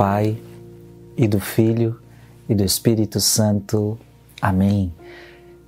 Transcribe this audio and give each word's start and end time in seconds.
Pai, 0.00 0.34
e 1.14 1.28
do 1.28 1.38
Filho, 1.38 2.00
e 2.48 2.54
do 2.54 2.64
Espírito 2.64 3.20
Santo. 3.20 3.98
Amém. 4.40 4.94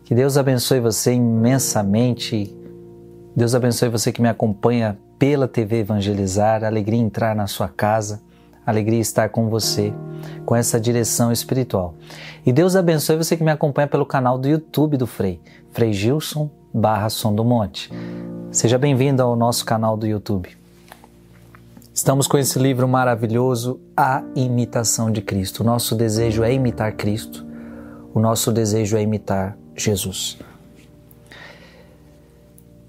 Que 0.07 0.14
Deus 0.14 0.39
abençoe 0.39 0.81
você 0.81 1.12
imensamente. 1.12 2.50
Deus 3.37 3.54
abençoe 3.54 3.90
você 3.90 4.11
que 4.11 4.23
me 4.23 4.31
acompanha 4.31 4.99
pela 5.18 5.46
TV 5.46 5.81
Evangelizar. 5.81 6.64
Alegria 6.64 6.99
entrar 6.99 7.37
na 7.37 7.46
sua 7.46 7.68
casa. 7.68 8.23
Alegria 8.64 9.00
estar 9.00 9.29
com 9.29 9.50
você, 9.50 9.93
com 10.46 10.57
essa 10.57 10.81
direção 10.81 11.31
espiritual. 11.31 11.95
E 12.46 12.54
Deus 12.54 12.75
abençoe 12.75 13.18
você 13.18 13.37
que 13.37 13.45
me 13.45 13.51
acompanha 13.51 13.87
pelo 13.87 14.07
canal 14.07 14.39
do 14.39 14.49
YouTube 14.49 14.96
do 14.96 15.07
Frei, 15.07 15.43
Frei 15.73 15.93
Gilson 15.93 16.49
barra 16.73 17.11
Som 17.11 17.35
do 17.35 17.45
Monte. 17.45 17.90
Seja 18.51 18.79
bem-vindo 18.79 19.23
ao 19.23 19.37
nosso 19.37 19.62
canal 19.67 19.95
do 19.95 20.07
YouTube. 20.07 20.61
Estamos 22.02 22.26
com 22.26 22.36
esse 22.36 22.58
livro 22.58 22.88
maravilhoso, 22.88 23.80
A 23.96 24.24
Imitação 24.34 25.08
de 25.08 25.22
Cristo. 25.22 25.61
O 25.61 25.64
nosso 25.64 25.94
desejo 25.94 26.42
é 26.42 26.52
imitar 26.52 26.96
Cristo, 26.96 27.46
o 28.12 28.18
nosso 28.18 28.50
desejo 28.50 28.96
é 28.96 29.02
imitar 29.02 29.56
Jesus. 29.76 30.36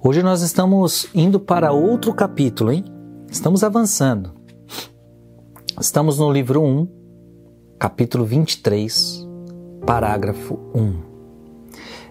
Hoje 0.04 0.24
nós 0.24 0.42
estamos 0.42 1.06
indo 1.14 1.40
para 1.40 1.72
outro 1.72 2.12
capítulo, 2.12 2.72
hein? 2.72 2.86
Estamos 3.30 3.64
avançando. 3.64 4.32
Estamos 5.80 6.18
no 6.18 6.32
livro 6.32 6.64
1, 6.64 6.88
capítulo 7.78 8.26
23, 8.26 9.28
parágrafo 9.86 10.60
1. 10.74 11.02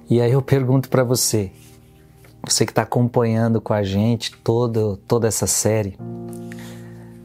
E 0.08 0.20
aí 0.20 0.30
eu 0.30 0.40
pergunto 0.40 0.88
para 0.88 1.02
você, 1.02 1.50
você 2.48 2.64
que 2.64 2.70
está 2.70 2.82
acompanhando 2.82 3.60
com 3.60 3.74
a 3.74 3.82
gente 3.82 4.36
todo, 4.36 4.98
toda 5.08 5.26
essa 5.26 5.48
série, 5.48 5.98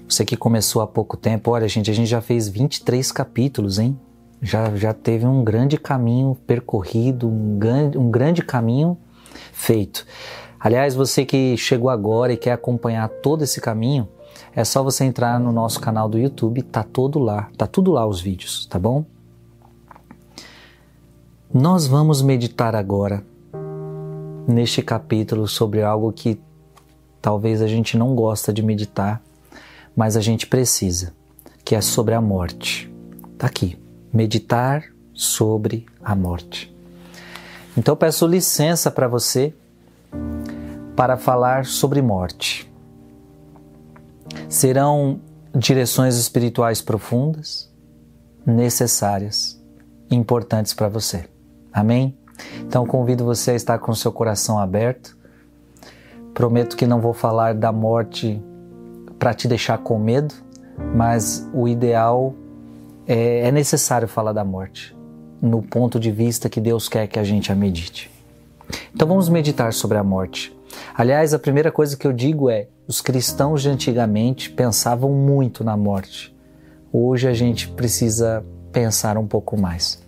você 0.08 0.24
que 0.24 0.38
começou 0.38 0.82
há 0.82 0.88
pouco 0.88 1.18
tempo, 1.18 1.52
olha, 1.52 1.68
gente, 1.68 1.92
a 1.92 1.94
gente 1.94 2.08
já 2.08 2.22
fez 2.22 2.48
23 2.48 3.12
capítulos, 3.12 3.78
hein? 3.78 4.00
Já, 4.42 4.74
já 4.76 4.94
teve 4.94 5.26
um 5.26 5.44
grande 5.44 5.78
caminho 5.78 6.38
percorrido, 6.48 7.28
um 7.28 7.58
grande, 7.58 7.98
um 7.98 8.10
grande 8.10 8.42
caminho 8.42 8.98
feito. 9.52 10.06
Aliás, 10.60 10.96
você 10.96 11.26
que 11.26 11.58
chegou 11.58 11.90
agora 11.90 12.32
e 12.32 12.38
quer 12.38 12.52
acompanhar 12.54 13.10
todo 13.10 13.44
esse 13.44 13.60
caminho, 13.60 14.08
é 14.56 14.64
só 14.64 14.84
você 14.84 15.04
entrar 15.04 15.40
no 15.40 15.52
nosso 15.52 15.80
canal 15.80 16.08
do 16.08 16.18
YouTube, 16.18 16.62
tá 16.64 16.84
todo 16.84 17.20
lá, 17.20 17.50
tá 17.58 17.68
tudo 17.68 17.92
lá 17.92 18.06
os 18.06 18.22
vídeos, 18.22 18.66
tá 18.68 18.80
bom? 18.80 19.06
Nós 21.54 21.88
vamos 21.88 22.22
meditar 22.22 22.76
agora 22.76 23.26
neste 24.48 24.82
capítulo 24.82 25.48
sobre 25.48 25.82
algo 25.82 26.12
que 26.12 26.40
talvez 27.22 27.62
a 27.62 27.68
gente 27.68 27.98
não 27.98 28.16
gosta 28.16 28.54
de 28.54 28.62
meditar, 28.62 29.22
mas 29.98 30.16
a 30.16 30.22
gente 30.22 30.46
precisa, 30.46 31.12
que 31.66 31.74
é 31.74 31.82
sobre 31.82 32.14
a 32.14 32.22
morte. 32.22 32.94
Tá 33.36 33.48
aqui, 33.48 33.80
meditar 34.14 34.84
sobre 35.12 35.88
a 36.04 36.16
morte. 36.16 36.72
Então 37.76 37.96
peço 37.96 38.28
licença 38.28 38.92
para 38.92 39.08
você 39.08 39.52
para 40.96 41.18
falar 41.18 41.66
sobre 41.66 42.00
morte. 42.00 42.72
Serão 44.48 45.20
direções 45.56 46.16
espirituais 46.16 46.80
profundas, 46.80 47.68
necessárias, 48.46 49.60
importantes 50.12 50.76
para 50.76 50.90
você. 50.90 51.28
Amém? 51.74 52.16
Então 52.60 52.86
convido 52.86 53.26
você 53.26 53.52
a 53.52 53.56
estar 53.56 53.80
com 53.80 53.96
seu 53.96 54.12
coração 54.12 54.60
aberto. 54.60 55.18
Prometo 56.36 56.78
que 56.78 56.86
não 56.86 57.02
vou 57.02 57.14
falar 57.14 57.56
da 57.56 57.72
morte 57.72 58.40
para 59.18 59.34
te 59.34 59.48
deixar 59.48 59.78
com 59.80 59.98
medo, 59.98 60.34
mas 60.96 61.48
o 61.54 61.68
ideal 61.68 62.34
é, 63.08 63.48
é 63.48 63.52
necessário 63.52 64.08
falar 64.08 64.34
da 64.34 64.44
morte, 64.44 64.96
no 65.42 65.62
ponto 65.62 66.00
de 66.00 66.12
vista 66.12 66.50
que 66.50 66.60
Deus 66.60 66.88
quer 66.88 67.08
que 67.08 67.20
a 67.20 67.24
gente 67.24 67.52
a 67.52 67.56
medite. 67.56 68.12
Então 68.94 69.08
vamos 69.08 69.30
meditar 69.30 69.74
sobre 69.74 69.98
a 69.98 70.04
morte. 70.04 70.56
Aliás, 70.96 71.34
a 71.34 71.40
primeira 71.40 71.72
coisa 71.72 71.96
que 71.96 72.06
eu 72.06 72.14
digo 72.14 72.50
é: 72.50 72.68
os 72.88 73.02
cristãos 73.02 73.62
de 73.62 73.70
antigamente 73.70 74.50
pensavam 74.50 75.12
muito 75.12 75.64
na 75.64 75.78
morte. 75.78 76.36
Hoje 76.92 77.28
a 77.28 77.34
gente 77.34 77.68
precisa 77.70 78.44
pensar 78.72 79.18
um 79.18 79.28
pouco 79.28 79.60
mais. 79.60 80.06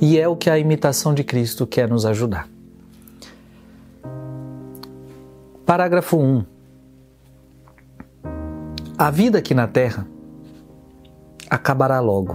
E 0.00 0.18
é 0.18 0.28
o 0.28 0.36
que 0.36 0.48
a 0.48 0.58
imitação 0.58 1.12
de 1.12 1.24
Cristo 1.24 1.66
quer 1.66 1.88
nos 1.88 2.06
ajudar. 2.06 2.48
Parágrafo 5.66 6.16
1. 6.16 6.57
A 9.00 9.12
vida 9.12 9.38
aqui 9.38 9.54
na 9.54 9.68
Terra 9.68 10.08
acabará 11.48 12.00
logo. 12.00 12.34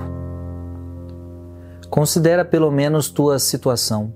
Considera 1.90 2.46
pelo 2.46 2.72
menos 2.72 3.10
tua 3.10 3.38
situação. 3.38 4.14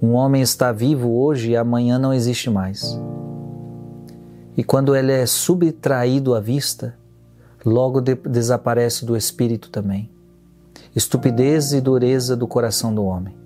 Um 0.00 0.12
homem 0.12 0.40
está 0.40 0.72
vivo 0.72 1.10
hoje 1.20 1.50
e 1.50 1.56
amanhã 1.58 1.98
não 1.98 2.14
existe 2.14 2.48
mais. 2.48 2.98
E 4.56 4.64
quando 4.64 4.96
ele 4.96 5.12
é 5.12 5.26
subtraído 5.26 6.34
à 6.34 6.40
vista, 6.40 6.96
logo 7.66 8.00
de 8.00 8.14
desaparece 8.14 9.04
do 9.04 9.14
espírito 9.14 9.68
também. 9.68 10.10
Estupidez 10.96 11.74
e 11.74 11.82
dureza 11.82 12.34
do 12.34 12.48
coração 12.48 12.94
do 12.94 13.04
homem. 13.04 13.36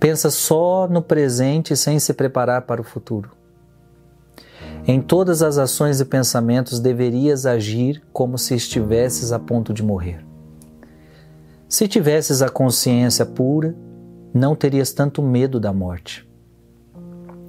Pensa 0.00 0.28
só 0.28 0.88
no 0.88 1.02
presente 1.02 1.76
sem 1.76 2.00
se 2.00 2.12
preparar 2.12 2.62
para 2.62 2.80
o 2.80 2.84
futuro. 2.84 3.30
Em 4.84 5.00
todas 5.00 5.42
as 5.42 5.58
ações 5.58 6.00
e 6.00 6.04
pensamentos 6.04 6.80
deverias 6.80 7.46
agir 7.46 8.02
como 8.12 8.36
se 8.36 8.54
estivesses 8.54 9.30
a 9.30 9.38
ponto 9.38 9.72
de 9.72 9.82
morrer. 9.82 10.24
Se 11.68 11.86
tivesses 11.86 12.42
a 12.42 12.48
consciência 12.48 13.24
pura, 13.24 13.76
não 14.34 14.56
terias 14.56 14.92
tanto 14.92 15.22
medo 15.22 15.60
da 15.60 15.72
morte. 15.72 16.28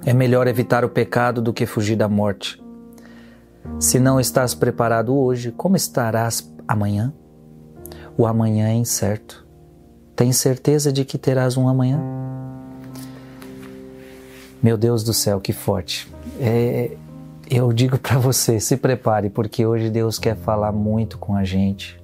É 0.05 0.13
melhor 0.13 0.47
evitar 0.47 0.85
o 0.85 0.89
pecado 0.89 1.41
do 1.41 1.51
que 1.51 1.65
fugir 1.65 1.95
da 1.95 2.07
morte. 2.07 2.61
Se 3.79 3.99
não 3.99 4.19
estás 4.19 4.53
preparado 4.53 5.15
hoje, 5.15 5.51
como 5.51 5.75
estarás 5.75 6.53
amanhã? 6.67 7.11
O 8.15 8.27
amanhã 8.27 8.67
é 8.67 8.73
incerto. 8.73 9.43
Tens 10.15 10.37
certeza 10.37 10.91
de 10.91 11.03
que 11.03 11.17
terás 11.17 11.57
um 11.57 11.67
amanhã? 11.67 11.99
Meu 14.61 14.77
Deus 14.77 15.03
do 15.03 15.13
céu, 15.13 15.41
que 15.41 15.51
forte. 15.51 16.13
É, 16.39 16.95
eu 17.55 17.71
digo 17.71 17.99
para 17.99 18.17
você, 18.17 18.59
se 18.59 18.75
prepare, 18.77 19.29
porque 19.29 19.63
hoje 19.65 19.89
Deus 19.89 20.17
quer 20.17 20.35
falar 20.35 20.71
muito 20.71 21.19
com 21.19 21.35
a 21.35 21.43
gente 21.43 22.01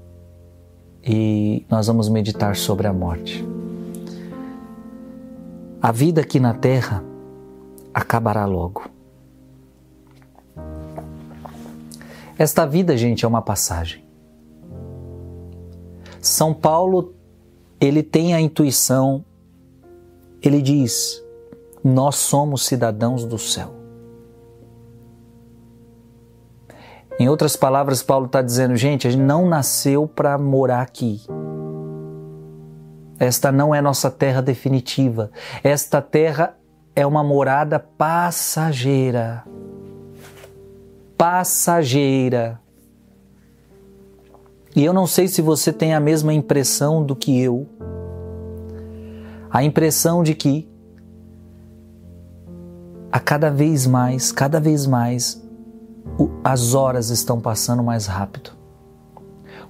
e 1.03 1.65
nós 1.67 1.87
vamos 1.87 2.07
meditar 2.07 2.55
sobre 2.55 2.85
a 2.85 2.93
morte. 2.93 3.43
A 5.81 5.91
vida 5.91 6.21
aqui 6.21 6.39
na 6.39 6.53
terra 6.53 7.03
acabará 7.91 8.45
logo. 8.45 8.83
Esta 12.37 12.65
vida, 12.65 12.95
gente, 12.95 13.25
é 13.25 13.27
uma 13.27 13.41
passagem. 13.41 14.03
São 16.21 16.53
Paulo, 16.53 17.15
ele 17.81 18.03
tem 18.03 18.35
a 18.35 18.41
intuição, 18.41 19.25
ele 20.41 20.61
diz: 20.61 21.23
Nós 21.83 22.15
somos 22.15 22.65
cidadãos 22.65 23.25
do 23.25 23.37
céu. 23.37 23.78
Em 27.19 27.27
outras 27.27 27.57
palavras, 27.57 28.01
Paulo 28.01 28.27
está 28.27 28.41
dizendo: 28.41 28.77
gente, 28.77 29.05
a 29.05 29.11
gente 29.11 29.21
não 29.21 29.45
nasceu 29.45 30.07
para 30.07 30.37
morar 30.37 30.81
aqui. 30.81 31.21
Esta 33.19 33.51
não 33.51 33.75
é 33.75 33.81
nossa 33.81 34.09
terra 34.09 34.41
definitiva. 34.41 35.29
Esta 35.61 36.01
terra 36.01 36.55
é 36.95 37.05
uma 37.05 37.21
morada 37.21 37.77
passageira. 37.77 39.43
Passageira. 41.17 42.61
E 44.73 44.85
eu 44.85 44.93
não 44.93 45.05
sei 45.05 45.27
se 45.27 45.41
você 45.41 45.73
tem 45.73 45.93
a 45.93 45.99
mesma 45.99 46.33
impressão 46.33 47.03
do 47.03 47.13
que 47.13 47.37
eu. 47.41 47.67
A 49.51 49.61
impressão 49.61 50.23
de 50.23 50.33
que 50.33 50.69
a 53.11 53.19
cada 53.19 53.49
vez 53.49 53.85
mais, 53.85 54.31
cada 54.31 54.59
vez 54.59 54.85
mais, 54.85 55.43
as 56.43 56.73
horas 56.73 57.09
estão 57.09 57.39
passando 57.39 57.83
mais 57.83 58.05
rápido. 58.05 58.51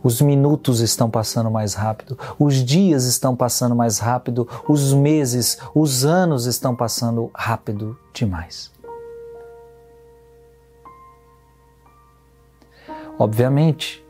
Os 0.01 0.21
minutos 0.21 0.79
estão 0.79 1.09
passando 1.09 1.51
mais 1.51 1.73
rápido, 1.73 2.17
os 2.37 2.55
dias 2.63 3.03
estão 3.03 3.35
passando 3.35 3.75
mais 3.75 3.99
rápido, 3.99 4.47
os 4.67 4.93
meses, 4.93 5.57
os 5.75 6.05
anos 6.05 6.45
estão 6.45 6.73
passando 6.73 7.29
rápido 7.35 7.97
demais. 8.13 8.71
Obviamente, 13.17 14.01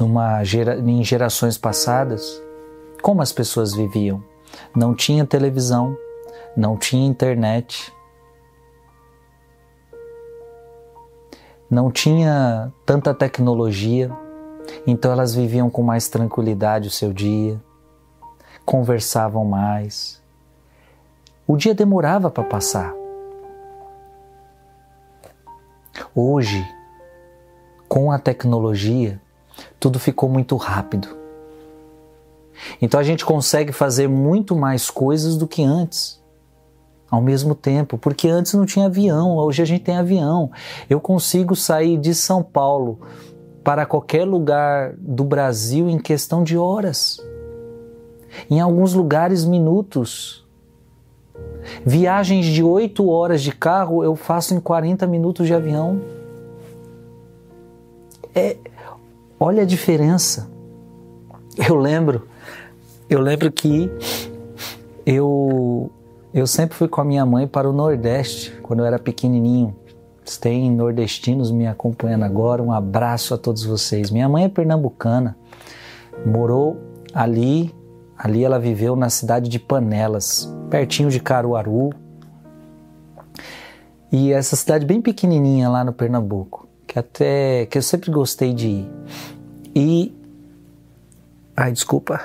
numa 0.00 0.42
gera, 0.42 0.78
em 0.80 1.04
gerações 1.04 1.56
passadas, 1.56 2.42
como 3.00 3.22
as 3.22 3.32
pessoas 3.32 3.72
viviam? 3.72 4.22
Não 4.74 4.92
tinha 4.92 5.24
televisão, 5.24 5.96
não 6.56 6.76
tinha 6.76 7.06
internet, 7.06 7.92
não 11.70 11.90
tinha 11.90 12.72
tanta 12.86 13.12
tecnologia, 13.12 14.10
então 14.86 15.12
elas 15.12 15.34
viviam 15.34 15.68
com 15.68 15.82
mais 15.82 16.08
tranquilidade 16.08 16.88
o 16.88 16.90
seu 16.90 17.12
dia, 17.12 17.60
conversavam 18.64 19.44
mais. 19.44 20.22
O 21.46 21.56
dia 21.56 21.74
demorava 21.74 22.30
para 22.30 22.44
passar. 22.44 22.94
Hoje, 26.14 26.64
com 27.88 28.12
a 28.12 28.18
tecnologia, 28.18 29.20
tudo 29.80 29.98
ficou 29.98 30.28
muito 30.28 30.56
rápido. 30.56 31.16
Então 32.80 32.98
a 32.98 33.02
gente 33.02 33.24
consegue 33.24 33.72
fazer 33.72 34.08
muito 34.08 34.56
mais 34.56 34.90
coisas 34.90 35.36
do 35.36 35.46
que 35.46 35.62
antes, 35.62 36.20
ao 37.10 37.22
mesmo 37.22 37.54
tempo, 37.54 37.96
porque 37.96 38.28
antes 38.28 38.52
não 38.54 38.66
tinha 38.66 38.86
avião, 38.86 39.36
hoje 39.36 39.62
a 39.62 39.64
gente 39.64 39.84
tem 39.84 39.96
avião. 39.96 40.50
Eu 40.88 41.00
consigo 41.00 41.56
sair 41.56 41.96
de 41.96 42.14
São 42.14 42.42
Paulo 42.42 43.00
para 43.64 43.86
qualquer 43.86 44.24
lugar 44.24 44.94
do 44.98 45.24
Brasil 45.24 45.88
em 45.88 45.98
questão 45.98 46.44
de 46.44 46.56
horas. 46.56 47.18
Em 48.50 48.60
alguns 48.60 48.94
lugares, 48.94 49.44
minutos. 49.44 50.46
Viagens 51.84 52.46
de 52.46 52.62
8 52.62 53.08
horas 53.08 53.42
de 53.42 53.52
carro 53.52 54.02
eu 54.04 54.14
faço 54.14 54.54
em 54.54 54.60
40 54.60 55.06
minutos 55.06 55.46
de 55.46 55.54
avião. 55.54 56.00
É, 58.34 58.56
olha 59.38 59.62
a 59.62 59.66
diferença. 59.66 60.50
Eu 61.56 61.76
lembro, 61.76 62.28
eu 63.10 63.20
lembro 63.20 63.50
que 63.50 63.90
eu 65.04 65.90
eu 66.32 66.46
sempre 66.46 66.76
fui 66.76 66.88
com 66.88 67.00
a 67.00 67.04
minha 67.04 67.24
mãe 67.24 67.46
para 67.46 67.68
o 67.68 67.72
Nordeste 67.72 68.52
quando 68.62 68.80
eu 68.80 68.86
era 68.86 68.98
pequenininho. 68.98 69.74
Tem 70.40 70.70
nordestinos 70.70 71.50
me 71.50 71.66
acompanhando 71.66 72.24
agora. 72.24 72.62
Um 72.62 72.70
abraço 72.70 73.32
a 73.32 73.38
todos 73.38 73.64
vocês. 73.64 74.10
Minha 74.10 74.28
mãe 74.28 74.44
é 74.44 74.48
pernambucana, 74.48 75.36
morou 76.26 76.76
ali. 77.14 77.74
Ali 78.16 78.44
ela 78.44 78.58
viveu 78.58 78.96
na 78.96 79.08
cidade 79.08 79.48
de 79.48 79.58
Panelas, 79.60 80.52
pertinho 80.68 81.08
de 81.08 81.20
Caruaru. 81.20 81.90
E 84.10 84.32
essa 84.32 84.56
cidade 84.56 84.84
bem 84.84 85.00
pequenininha 85.00 85.68
lá 85.68 85.84
no 85.84 85.92
Pernambuco, 85.92 86.66
que 86.86 86.98
até 86.98 87.66
que 87.66 87.78
eu 87.78 87.82
sempre 87.82 88.10
gostei 88.10 88.52
de 88.52 88.66
ir. 88.66 88.90
E 89.74 90.16
ai, 91.56 91.70
desculpa. 91.70 92.20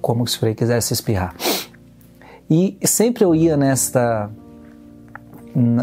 Como 0.00 0.26
se 0.26 0.44
o 0.44 0.54
quisesse 0.54 0.92
espirrar. 0.92 1.34
E 2.50 2.76
sempre 2.84 3.24
eu 3.24 3.32
ia 3.32 3.56
nesta 3.56 4.28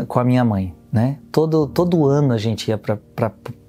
com 0.07 0.19
a 0.19 0.23
minha 0.23 0.43
mãe, 0.43 0.75
né? 0.91 1.17
Todo, 1.31 1.65
todo 1.67 2.05
ano 2.05 2.33
a 2.33 2.37
gente 2.37 2.67
ia 2.69 2.77
para 2.77 2.99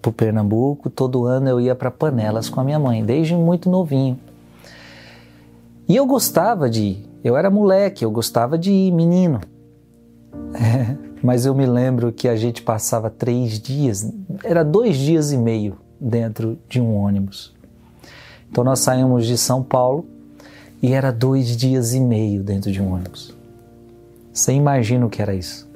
o 0.04 0.12
Pernambuco, 0.12 0.90
todo 0.90 1.24
ano 1.24 1.48
eu 1.48 1.60
ia 1.60 1.74
para 1.74 1.90
Panelas 1.90 2.48
com 2.48 2.60
a 2.60 2.64
minha 2.64 2.78
mãe, 2.78 3.04
desde 3.04 3.36
muito 3.36 3.70
novinho. 3.70 4.18
E 5.88 5.94
eu 5.94 6.06
gostava 6.06 6.68
de 6.68 6.82
ir, 6.82 7.06
eu 7.22 7.36
era 7.36 7.50
moleque, 7.50 8.04
eu 8.04 8.10
gostava 8.10 8.58
de 8.58 8.70
ir, 8.70 8.90
menino. 8.90 9.40
É, 10.54 10.96
mas 11.22 11.44
eu 11.44 11.54
me 11.54 11.66
lembro 11.66 12.10
que 12.10 12.26
a 12.26 12.34
gente 12.34 12.62
passava 12.62 13.10
três 13.10 13.60
dias, 13.60 14.10
era 14.42 14.64
dois 14.64 14.96
dias 14.96 15.30
e 15.30 15.36
meio 15.36 15.76
dentro 16.00 16.58
de 16.68 16.80
um 16.80 16.96
ônibus. 16.96 17.54
Então 18.50 18.64
nós 18.64 18.78
saímos 18.78 19.26
de 19.26 19.36
São 19.36 19.62
Paulo 19.62 20.06
e 20.82 20.92
era 20.92 21.10
dois 21.10 21.56
dias 21.56 21.94
e 21.94 22.00
meio 22.00 22.42
dentro 22.42 22.70
de 22.70 22.80
um 22.80 22.92
ônibus. 22.92 23.36
Você 24.32 24.52
imagina 24.52 25.04
o 25.04 25.10
que 25.10 25.20
era 25.20 25.34
isso? 25.34 25.68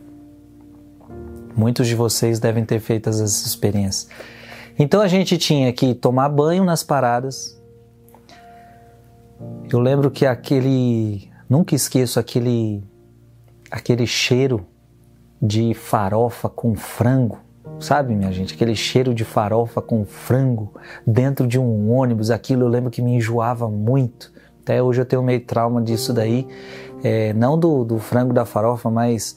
Muitos 1.57 1.87
de 1.87 1.95
vocês 1.95 2.39
devem 2.39 2.65
ter 2.65 2.81
feito 2.81 3.09
essas 3.09 3.45
experiências. 3.45 4.09
Então 4.79 5.01
a 5.01 5.09
gente 5.09 5.37
tinha 5.37 5.73
que 5.73 5.95
tomar 5.95 6.29
banho 6.29 6.65
nas 6.65 6.83
paradas. 6.83 7.61
Eu 9.71 9.81
lembro 9.81 10.11
que 10.11 10.25
aquele, 10.25 11.29
nunca 11.49 11.75
esqueço 11.75 12.19
aquele 12.19 12.83
aquele 13.73 14.07
cheiro 14.07 14.67
de 15.41 15.73
farofa 15.73 16.47
com 16.47 16.75
frango, 16.77 17.39
sabe, 17.81 18.15
minha 18.15 18.31
gente? 18.31 18.55
Aquele 18.55 18.77
cheiro 18.77 19.15
de 19.15 19.25
farofa 19.25 19.81
com 19.81 20.05
frango 20.05 20.75
dentro 21.07 21.47
de 21.47 21.59
um 21.59 21.91
ônibus, 21.91 22.31
aquilo 22.31 22.65
eu 22.65 22.69
lembro 22.69 22.91
que 22.91 23.01
me 23.01 23.15
enjoava 23.15 23.69
muito. 23.71 24.31
Até 24.63 24.81
hoje 24.81 25.01
eu 25.01 25.05
tenho 25.05 25.23
meio 25.23 25.41
trauma 25.41 25.83
disso 25.83 26.13
daí, 26.13 26.47
é, 27.03 27.33
não 27.33 27.59
do, 27.59 27.85
do, 27.85 27.99
frango 27.99 28.33
da 28.33 28.45
farofa, 28.45 28.89
mas 28.89 29.37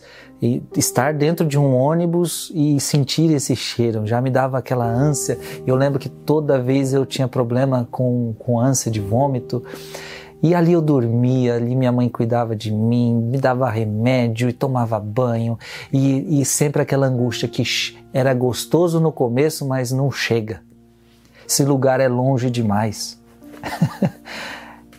estar 0.77 1.13
dentro 1.16 1.48
de 1.48 1.57
um 1.57 1.74
ônibus 1.74 2.51
e 2.54 2.80
sentir 2.80 3.31
esse 3.33 3.56
cheiro 3.56 4.06
já 4.06 4.22
me 4.22 4.30
dava 4.30 4.60
aquela 4.60 4.86
ânsia. 4.86 5.39
Eu 5.66 5.75
lembro 5.75 5.98
que 6.00 6.10
toda 6.10 6.62
vez 6.62 6.94
eu 6.94 7.07
tinha 7.07 7.27
problema 7.27 7.88
com, 7.89 8.36
com 8.38 8.60
ânsia 8.60 8.92
de 8.92 9.00
vômito. 9.00 9.63
E 10.44 10.54
ali 10.54 10.74
eu 10.74 10.81
dormia, 10.81 11.56
ali 11.56 11.75
minha 11.75 11.92
mãe 11.92 12.07
cuidava 12.07 12.56
de 12.56 12.71
mim, 12.71 13.16
me 13.16 13.39
dava 13.39 13.68
remédio 13.68 14.48
e 14.48 14.54
tomava 14.54 15.00
banho, 15.00 15.57
e, 15.92 16.39
e 16.39 16.45
sempre 16.45 16.83
aquela 16.83 17.07
angústia 17.07 17.48
que 17.48 17.63
era 18.13 18.31
gostoso 18.31 19.00
no 19.00 19.12
começo, 19.12 19.68
mas 19.68 19.92
não 19.92 20.12
chega. 20.12 20.62
Esse 21.48 21.63
lugar 21.63 22.00
é 22.00 22.07
longe 22.07 22.51
demais. 22.51 23.19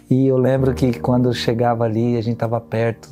E 0.08 0.26
eu 0.26 0.38
lembro 0.38 0.72
que 0.72 1.00
quando 1.00 1.32
chegava 1.34 1.84
ali, 1.84 2.16
a 2.16 2.20
gente 2.20 2.34
estava 2.34 2.60
perto, 2.60 3.08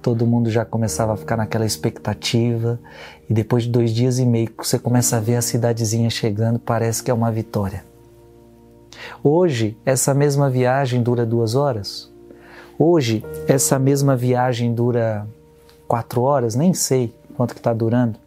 todo 0.00 0.26
mundo 0.26 0.50
já 0.50 0.64
começava 0.64 1.12
a 1.12 1.16
ficar 1.16 1.36
naquela 1.36 1.66
expectativa. 1.66 2.80
E 3.28 3.34
depois 3.34 3.64
de 3.64 3.70
dois 3.70 3.90
dias 3.90 4.18
e 4.18 4.24
meio, 4.24 4.50
você 4.56 4.78
começa 4.78 5.16
a 5.16 5.20
ver 5.20 5.36
a 5.36 5.42
cidadezinha 5.42 6.08
chegando, 6.08 6.58
parece 6.58 7.02
que 7.02 7.10
é 7.10 7.14
uma 7.14 7.30
vitória. 7.30 7.84
Hoje, 9.22 9.76
essa 9.84 10.14
mesma 10.14 10.48
viagem 10.48 11.02
dura 11.02 11.26
duas 11.26 11.54
horas. 11.54 12.10
Hoje, 12.78 13.24
essa 13.46 13.78
mesma 13.78 14.16
viagem 14.16 14.74
dura 14.74 15.26
quatro 15.86 16.22
horas, 16.22 16.54
nem 16.54 16.72
sei 16.72 17.14
quanto 17.36 17.52
que 17.54 17.60
está 17.60 17.72
durando. 17.74 18.18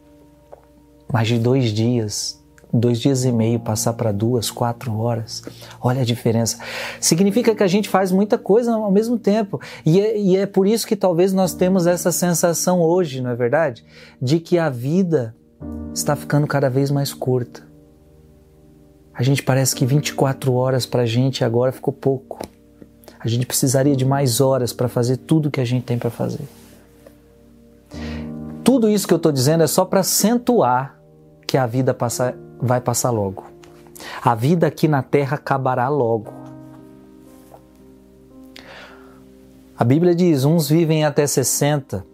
Mais 1.12 1.28
de 1.28 1.40
dois 1.40 1.70
dias, 1.72 2.39
dois 2.72 3.00
dias 3.00 3.26
e 3.26 3.32
meio 3.32 3.60
passar 3.60 3.94
para 3.94 4.12
duas, 4.12 4.52
quatro 4.52 4.98
horas. 4.98 5.44
Olha 5.82 6.02
a 6.02 6.06
diferença. 6.06 6.60
Significa 7.00 7.56
que 7.56 7.64
a 7.64 7.68
gente 7.68 7.90
faz 7.90 8.12
muita 8.12 8.38
coisa 8.38 8.74
ao 8.74 8.92
mesmo 8.92 9.18
tempo. 9.18 9.60
E 9.86 10.00
é, 10.00 10.20
e 10.20 10.38
é 10.38 10.46
por 10.46 10.68
isso 10.68 10.88
que 10.88 10.96
talvez 10.96 11.34
nós 11.34 11.54
temos 11.54 11.88
essa 11.88 12.12
sensação 12.12 12.82
hoje, 12.82 13.22
não 13.22 13.32
é 13.32 13.36
verdade? 13.36 13.84
De 14.22 14.40
que 14.40 14.58
a 14.58 14.70
vida 14.70 15.36
está 15.94 16.16
ficando 16.16 16.48
cada 16.48 16.70
vez 16.70 16.92
mais 16.92 17.14
curta. 17.14 17.68
A 19.14 19.24
gente 19.24 19.44
parece 19.44 19.76
que 19.76 19.86
24 19.86 20.54
horas 20.54 20.86
para 20.86 21.02
a 21.02 21.06
gente 21.06 21.44
agora 21.44 21.72
ficou 21.72 21.94
pouco. 21.94 22.40
A 23.20 23.28
gente 23.28 23.46
precisaria 23.46 23.96
de 23.96 24.06
mais 24.06 24.40
horas 24.40 24.72
para 24.72 24.88
fazer 24.88 25.18
tudo 25.18 25.52
que 25.52 25.60
a 25.60 25.66
gente 25.66 25.84
tem 25.84 25.98
para 25.98 26.10
fazer. 26.10 26.48
Tudo 28.64 28.88
isso 28.88 29.06
que 29.06 29.14
eu 29.14 29.18
estou 29.18 29.32
dizendo 29.32 29.64
é 29.64 29.68
só 29.68 29.84
para 29.84 30.00
acentuar 30.00 30.98
que 31.46 31.58
a 31.58 31.66
vida 31.66 31.94
passa, 31.94 32.34
vai 32.60 32.82
passar 32.82 33.10
logo. 33.10 33.44
A 34.22 34.36
vida 34.36 34.68
aqui 34.68 34.88
na 34.88 35.02
terra 35.02 35.36
acabará 35.36 35.88
logo. 35.90 36.34
A 39.78 39.84
Bíblia 39.84 40.14
diz: 40.14 40.44
uns 40.44 40.68
vivem 40.68 41.06
até 41.06 41.26
60, 41.26 42.06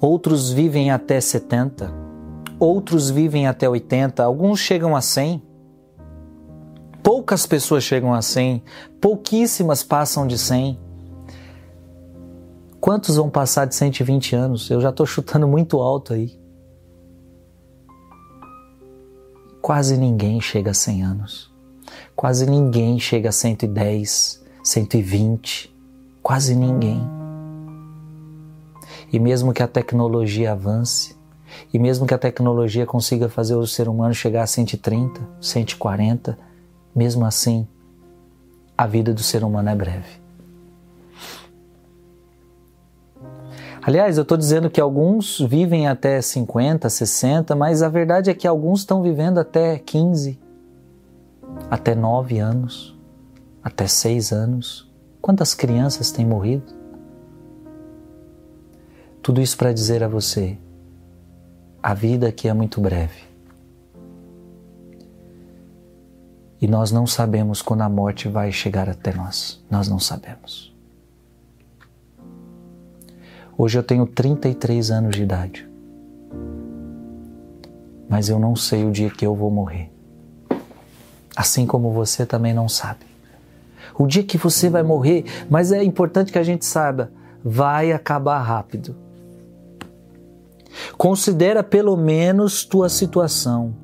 outros 0.00 0.50
vivem 0.50 0.90
até 0.90 1.20
70, 1.20 1.92
outros 2.58 3.10
vivem 3.10 3.46
até 3.46 3.68
80, 3.68 4.24
alguns 4.24 4.58
chegam 4.58 4.96
a 4.96 5.00
100. 5.00 5.42
Poucas 7.02 7.46
pessoas 7.46 7.84
chegam 7.84 8.12
a 8.12 8.20
100, 8.20 8.64
pouquíssimas 9.00 9.84
passam 9.84 10.26
de 10.26 10.36
100. 10.36 10.76
Quantos 12.80 13.16
vão 13.16 13.30
passar 13.30 13.64
de 13.64 13.76
120 13.76 14.34
anos? 14.34 14.70
Eu 14.70 14.80
já 14.80 14.90
estou 14.90 15.06
chutando 15.06 15.46
muito 15.46 15.78
alto 15.80 16.12
aí. 16.12 16.36
Quase 19.66 19.96
ninguém 19.96 20.40
chega 20.40 20.70
a 20.70 20.74
100 20.74 21.02
anos. 21.02 21.52
Quase 22.14 22.48
ninguém 22.48 23.00
chega 23.00 23.30
a 23.30 23.32
110, 23.32 24.40
120. 24.62 25.74
Quase 26.22 26.54
ninguém. 26.54 27.02
E 29.12 29.18
mesmo 29.18 29.52
que 29.52 29.64
a 29.64 29.66
tecnologia 29.66 30.52
avance, 30.52 31.16
e 31.74 31.80
mesmo 31.80 32.06
que 32.06 32.14
a 32.14 32.18
tecnologia 32.18 32.86
consiga 32.86 33.28
fazer 33.28 33.56
o 33.56 33.66
ser 33.66 33.88
humano 33.88 34.14
chegar 34.14 34.44
a 34.44 34.46
130, 34.46 35.20
140, 35.40 36.38
mesmo 36.94 37.24
assim, 37.24 37.66
a 38.78 38.86
vida 38.86 39.12
do 39.12 39.20
ser 39.20 39.42
humano 39.42 39.68
é 39.68 39.74
breve. 39.74 40.25
Aliás, 43.86 44.16
eu 44.16 44.22
estou 44.22 44.36
dizendo 44.36 44.68
que 44.68 44.80
alguns 44.80 45.38
vivem 45.38 45.86
até 45.86 46.20
50, 46.20 46.90
60, 46.90 47.54
mas 47.54 47.84
a 47.84 47.88
verdade 47.88 48.28
é 48.28 48.34
que 48.34 48.44
alguns 48.44 48.80
estão 48.80 49.00
vivendo 49.00 49.38
até 49.38 49.78
15, 49.78 50.40
até 51.70 51.94
9 51.94 52.40
anos, 52.40 52.98
até 53.62 53.86
6 53.86 54.32
anos. 54.32 54.92
Quantas 55.22 55.54
crianças 55.54 56.10
têm 56.10 56.26
morrido? 56.26 56.74
Tudo 59.22 59.40
isso 59.40 59.56
para 59.56 59.72
dizer 59.72 60.02
a 60.02 60.08
você: 60.08 60.58
a 61.80 61.94
vida 61.94 62.26
aqui 62.26 62.48
é 62.48 62.52
muito 62.52 62.80
breve. 62.80 63.22
E 66.60 66.66
nós 66.66 66.90
não 66.90 67.06
sabemos 67.06 67.62
quando 67.62 67.82
a 67.82 67.88
morte 67.88 68.26
vai 68.28 68.50
chegar 68.50 68.88
até 68.88 69.14
nós. 69.14 69.64
Nós 69.70 69.86
não 69.86 70.00
sabemos. 70.00 70.65
Hoje 73.58 73.78
eu 73.78 73.82
tenho 73.82 74.06
33 74.06 74.90
anos 74.90 75.16
de 75.16 75.22
idade. 75.22 75.68
Mas 78.08 78.28
eu 78.28 78.38
não 78.38 78.54
sei 78.54 78.84
o 78.84 78.90
dia 78.90 79.10
que 79.10 79.26
eu 79.26 79.34
vou 79.34 79.50
morrer. 79.50 79.90
Assim 81.34 81.66
como 81.66 81.90
você 81.90 82.26
também 82.26 82.52
não 82.52 82.68
sabe. 82.68 83.06
O 83.98 84.06
dia 84.06 84.22
que 84.22 84.36
você 84.36 84.68
vai 84.68 84.82
morrer, 84.82 85.24
mas 85.48 85.72
é 85.72 85.82
importante 85.82 86.30
que 86.30 86.38
a 86.38 86.42
gente 86.42 86.64
saiba, 86.64 87.10
vai 87.42 87.92
acabar 87.92 88.40
rápido. 88.40 88.94
Considera 90.96 91.62
pelo 91.62 91.96
menos 91.96 92.64
tua 92.64 92.88
situação. 92.88 93.74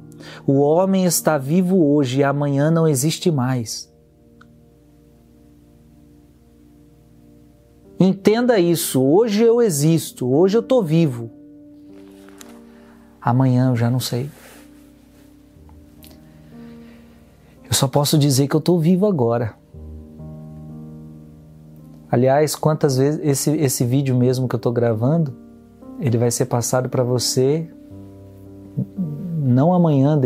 O 0.46 0.60
homem 0.60 1.04
está 1.04 1.38
vivo 1.38 1.94
hoje 1.94 2.20
e 2.20 2.24
amanhã 2.24 2.70
não 2.70 2.86
existe 2.86 3.30
mais. 3.30 3.91
Entenda 8.02 8.58
isso. 8.58 9.00
Hoje 9.00 9.44
eu 9.44 9.62
existo, 9.62 10.28
hoje 10.28 10.56
eu 10.56 10.60
estou 10.60 10.82
vivo. 10.82 11.30
Amanhã 13.20 13.70
eu 13.70 13.76
já 13.76 13.88
não 13.88 14.00
sei. 14.00 14.28
Eu 17.64 17.72
só 17.72 17.86
posso 17.86 18.18
dizer 18.18 18.48
que 18.48 18.56
eu 18.56 18.58
estou 18.58 18.80
vivo 18.80 19.06
agora. 19.06 19.54
Aliás, 22.10 22.56
quantas 22.56 22.96
vezes 22.96 23.20
esse, 23.22 23.50
esse 23.52 23.84
vídeo 23.84 24.16
mesmo 24.16 24.48
que 24.48 24.56
eu 24.56 24.58
estou 24.58 24.72
gravando, 24.72 25.32
ele 26.00 26.18
vai 26.18 26.32
ser 26.32 26.46
passado 26.46 26.88
para 26.88 27.04
você 27.04 27.70
não 29.38 29.72
amanhã, 29.72 30.20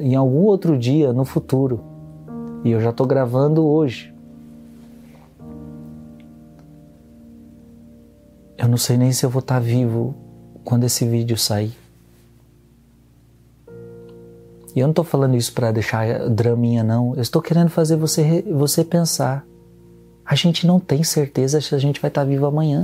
em 0.00 0.16
algum 0.16 0.42
outro 0.42 0.76
dia 0.76 1.12
no 1.12 1.24
futuro. 1.24 1.80
E 2.64 2.72
eu 2.72 2.80
já 2.80 2.90
estou 2.90 3.06
gravando 3.06 3.64
hoje. 3.64 4.13
Eu 8.56 8.68
não 8.68 8.76
sei 8.76 8.96
nem 8.96 9.12
se 9.12 9.24
eu 9.24 9.30
vou 9.30 9.40
estar 9.40 9.56
tá 9.56 9.60
vivo 9.60 10.14
quando 10.64 10.84
esse 10.84 11.06
vídeo 11.06 11.36
sair. 11.36 11.76
E 14.74 14.80
eu 14.80 14.86
não 14.86 14.92
estou 14.92 15.04
falando 15.04 15.36
isso 15.36 15.52
para 15.52 15.70
deixar 15.70 16.28
draminha, 16.28 16.82
não. 16.82 17.14
Eu 17.14 17.22
estou 17.22 17.40
querendo 17.40 17.68
fazer 17.68 17.96
você, 17.96 18.42
você 18.42 18.84
pensar. 18.84 19.44
A 20.24 20.34
gente 20.34 20.66
não 20.66 20.80
tem 20.80 21.04
certeza 21.04 21.60
se 21.60 21.74
a 21.74 21.78
gente 21.78 22.00
vai 22.00 22.08
estar 22.08 22.22
tá 22.22 22.26
vivo 22.26 22.46
amanhã. 22.46 22.82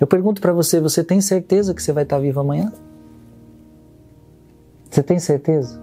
Eu 0.00 0.06
pergunto 0.06 0.40
para 0.40 0.52
você: 0.52 0.80
você 0.80 1.02
tem 1.02 1.20
certeza 1.20 1.74
que 1.74 1.82
você 1.82 1.92
vai 1.92 2.04
estar 2.04 2.16
tá 2.16 2.22
vivo 2.22 2.38
amanhã? 2.38 2.72
Você 4.88 5.02
tem 5.02 5.18
certeza? 5.18 5.82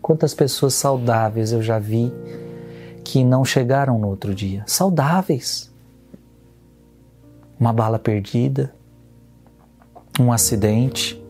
Quantas 0.00 0.32
pessoas 0.32 0.74
saudáveis 0.74 1.50
eu 1.50 1.60
já 1.60 1.80
vi 1.80 2.12
que 3.02 3.24
não 3.24 3.44
chegaram 3.44 3.98
no 3.98 4.06
outro 4.06 4.32
dia? 4.32 4.62
Saudáveis. 4.66 5.74
Uma 7.58 7.72
bala 7.72 7.98
perdida, 7.98 8.74
um 10.20 10.32
acidente, 10.32 11.22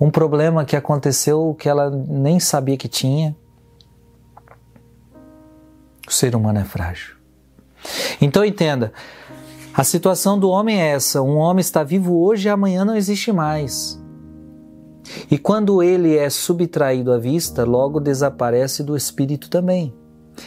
um 0.00 0.10
problema 0.10 0.64
que 0.64 0.76
aconteceu 0.76 1.54
que 1.58 1.68
ela 1.68 1.90
nem 1.90 2.38
sabia 2.38 2.76
que 2.76 2.88
tinha. 2.88 3.36
O 6.06 6.12
ser 6.12 6.36
humano 6.36 6.58
é 6.58 6.64
frágil. 6.64 7.16
Então 8.20 8.44
entenda, 8.44 8.92
a 9.74 9.82
situação 9.82 10.38
do 10.38 10.50
homem 10.50 10.80
é 10.80 10.88
essa: 10.88 11.22
um 11.22 11.36
homem 11.36 11.60
está 11.60 11.82
vivo 11.82 12.18
hoje 12.22 12.48
e 12.48 12.50
amanhã 12.50 12.84
não 12.84 12.94
existe 12.94 13.32
mais. 13.32 14.00
E 15.30 15.38
quando 15.38 15.82
ele 15.82 16.16
é 16.16 16.28
subtraído 16.28 17.12
à 17.12 17.18
vista, 17.18 17.64
logo 17.64 18.00
desaparece 18.00 18.82
do 18.82 18.96
espírito 18.96 19.48
também. 19.48 19.94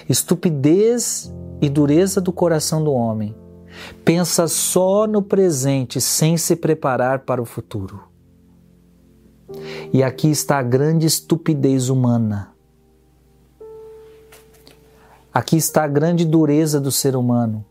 Estupidez 0.07 1.33
e 1.61 1.69
dureza 1.69 2.21
do 2.21 2.31
coração 2.31 2.83
do 2.83 2.91
homem. 2.91 3.35
Pensa 4.03 4.47
só 4.47 5.07
no 5.07 5.21
presente 5.21 5.99
sem 6.01 6.37
se 6.37 6.55
preparar 6.55 7.19
para 7.19 7.41
o 7.41 7.45
futuro. 7.45 8.03
E 9.91 10.03
aqui 10.03 10.29
está 10.29 10.59
a 10.59 10.63
grande 10.63 11.05
estupidez 11.05 11.89
humana. 11.89 12.53
Aqui 15.33 15.57
está 15.57 15.83
a 15.83 15.87
grande 15.87 16.25
dureza 16.25 16.79
do 16.79 16.91
ser 16.91 17.15
humano. 17.15 17.65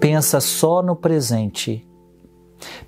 Pensa 0.00 0.40
só 0.40 0.82
no 0.82 0.96
presente. 0.96 1.86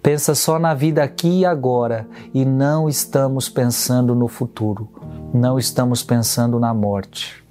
Pensa 0.03 0.35
só 0.35 0.59
na 0.59 0.75
vida 0.75 1.03
aqui 1.03 1.41
e 1.41 1.45
agora 1.45 2.09
e 2.33 2.45
não 2.45 2.89
estamos 2.89 3.49
pensando 3.49 4.15
no 4.15 4.29
futuro. 4.29 4.89
Não 5.33 5.59
estamos 5.59 6.03
pensando 6.03 6.59
na 6.59 6.73
morte. 6.73 7.45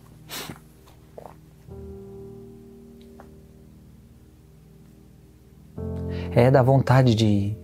É 6.31 6.49
da 6.49 6.61
vontade 6.61 7.15
de 7.15 7.57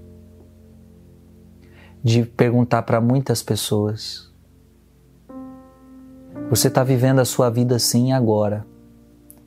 de 2.04 2.24
perguntar 2.24 2.82
para 2.82 3.00
muitas 3.00 3.44
pessoas. 3.44 4.32
Você 6.50 6.68
está 6.68 6.84
vivendo 6.84 7.20
a 7.20 7.26
sua 7.26 7.50
vida 7.50 7.78
sim 7.78 8.12
agora. 8.12 8.66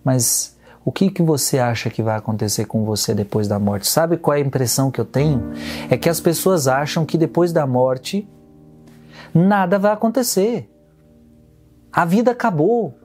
Mas 0.05 0.57
o 0.85 0.93
que, 0.93 1.11
que 1.11 1.23
você 1.23 1.59
acha 1.59 1.91
que 1.91 2.03
vai 2.03 2.17
acontecer 2.17 2.67
com 2.67 2.85
você 2.85 3.15
depois 3.15 3.49
da 3.49 3.59
morte? 3.59 3.87
Sabe 3.87 4.17
qual 4.17 4.37
é 4.37 4.41
a 4.41 4.45
impressão 4.45 4.91
que 4.91 5.01
eu 5.01 5.05
tenho? 5.05 5.51
É 5.91 5.97
que 5.97 6.09
as 6.09 6.21
pessoas 6.21 6.69
acham 6.69 7.05
que 7.05 7.19
depois 7.19 7.53
da 7.53 7.67
morte 7.67 8.29
nada 9.35 9.79
vai 9.79 9.93
acontecer. 9.93 10.71
A 11.93 12.05
vida 12.05 12.31
acabou. 12.31 12.99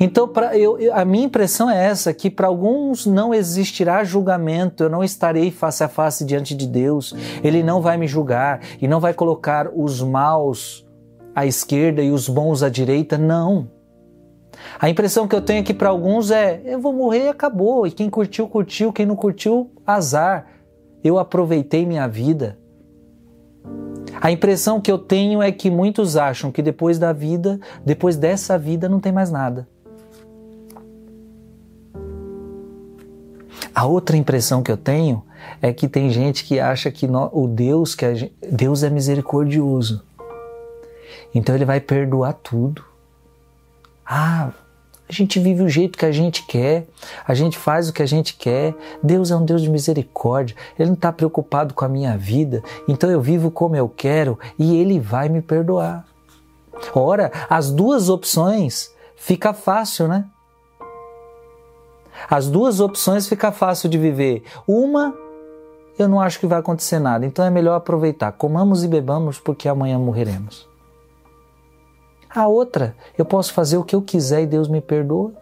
Então, 0.00 0.28
pra, 0.28 0.56
eu, 0.56 0.78
a 0.92 1.04
minha 1.04 1.26
impressão 1.26 1.70
é 1.70 1.86
essa: 1.86 2.12
que 2.12 2.30
para 2.30 2.46
alguns 2.46 3.06
não 3.06 3.32
existirá 3.32 4.04
julgamento, 4.04 4.84
eu 4.84 4.90
não 4.90 5.02
estarei 5.02 5.50
face 5.50 5.84
a 5.84 5.88
face 5.88 6.24
diante 6.24 6.54
de 6.54 6.66
Deus, 6.66 7.14
Ele 7.42 7.62
não 7.62 7.80
vai 7.80 7.96
me 7.96 8.06
julgar 8.06 8.60
e 8.80 8.88
não 8.88 9.00
vai 9.00 9.14
colocar 9.14 9.70
os 9.74 10.02
maus 10.02 10.86
à 11.34 11.46
esquerda 11.46 12.02
e 12.02 12.10
os 12.10 12.28
bons 12.28 12.62
à 12.62 12.68
direita, 12.68 13.18
não. 13.18 13.68
A 14.78 14.88
impressão 14.88 15.28
que 15.28 15.34
eu 15.34 15.42
tenho 15.42 15.60
aqui 15.60 15.74
para 15.74 15.88
alguns 15.88 16.30
é: 16.30 16.60
eu 16.64 16.80
vou 16.80 16.92
morrer 16.92 17.24
e 17.24 17.28
acabou. 17.28 17.86
E 17.86 17.90
quem 17.90 18.08
curtiu, 18.08 18.48
curtiu. 18.48 18.92
Quem 18.92 19.06
não 19.06 19.16
curtiu, 19.16 19.70
azar. 19.86 20.46
Eu 21.04 21.18
aproveitei 21.18 21.86
minha 21.86 22.08
vida. 22.08 22.58
A 24.20 24.30
impressão 24.30 24.80
que 24.80 24.90
eu 24.90 24.98
tenho 24.98 25.42
é 25.42 25.52
que 25.52 25.70
muitos 25.70 26.16
acham 26.16 26.50
que 26.50 26.62
depois 26.62 26.98
da 26.98 27.12
vida, 27.12 27.60
depois 27.84 28.16
dessa 28.16 28.58
vida, 28.58 28.88
não 28.88 28.98
tem 28.98 29.12
mais 29.12 29.30
nada. 29.30 29.68
A 33.76 33.84
outra 33.84 34.16
impressão 34.16 34.62
que 34.62 34.72
eu 34.72 34.76
tenho 34.78 35.22
é 35.60 35.70
que 35.70 35.86
tem 35.86 36.08
gente 36.08 36.46
que 36.46 36.58
acha 36.58 36.90
que 36.90 37.06
o 37.06 37.46
Deus 37.46 37.94
que 37.94 38.14
gente, 38.14 38.34
Deus 38.50 38.82
é 38.82 38.88
misericordioso. 38.88 40.02
Então 41.34 41.54
ele 41.54 41.66
vai 41.66 41.78
perdoar 41.78 42.32
tudo. 42.32 42.82
Ah, 44.06 44.50
a 45.06 45.12
gente 45.12 45.38
vive 45.38 45.62
o 45.62 45.68
jeito 45.68 45.98
que 45.98 46.06
a 46.06 46.10
gente 46.10 46.46
quer, 46.46 46.86
a 47.28 47.34
gente 47.34 47.58
faz 47.58 47.90
o 47.90 47.92
que 47.92 48.02
a 48.02 48.06
gente 48.06 48.36
quer. 48.36 48.74
Deus 49.02 49.30
é 49.30 49.36
um 49.36 49.44
Deus 49.44 49.60
de 49.60 49.68
misericórdia, 49.68 50.56
Ele 50.78 50.88
não 50.88 50.94
está 50.94 51.12
preocupado 51.12 51.74
com 51.74 51.84
a 51.84 51.88
minha 51.88 52.16
vida, 52.16 52.62
então 52.88 53.10
eu 53.10 53.20
vivo 53.20 53.50
como 53.50 53.76
eu 53.76 53.90
quero 53.90 54.38
e 54.58 54.74
Ele 54.74 54.98
vai 54.98 55.28
me 55.28 55.42
perdoar. 55.42 56.06
Ora, 56.94 57.30
as 57.50 57.70
duas 57.70 58.08
opções 58.08 58.90
fica 59.16 59.52
fácil, 59.52 60.08
né? 60.08 60.24
As 62.28 62.48
duas 62.48 62.80
opções 62.80 63.28
fica 63.28 63.52
fácil 63.52 63.88
de 63.88 63.98
viver. 63.98 64.42
Uma, 64.66 65.14
eu 65.98 66.08
não 66.08 66.20
acho 66.20 66.38
que 66.38 66.46
vai 66.46 66.58
acontecer 66.58 66.98
nada, 66.98 67.24
então 67.24 67.44
é 67.44 67.50
melhor 67.50 67.74
aproveitar. 67.74 68.32
Comamos 68.32 68.84
e 68.84 68.88
bebamos 68.88 69.38
porque 69.38 69.68
amanhã 69.68 69.98
morreremos. 69.98 70.68
A 72.28 72.46
outra, 72.46 72.94
eu 73.16 73.24
posso 73.24 73.52
fazer 73.52 73.78
o 73.78 73.84
que 73.84 73.96
eu 73.96 74.02
quiser 74.02 74.42
e 74.42 74.46
Deus 74.46 74.68
me 74.68 74.80
perdoa. 74.80 75.32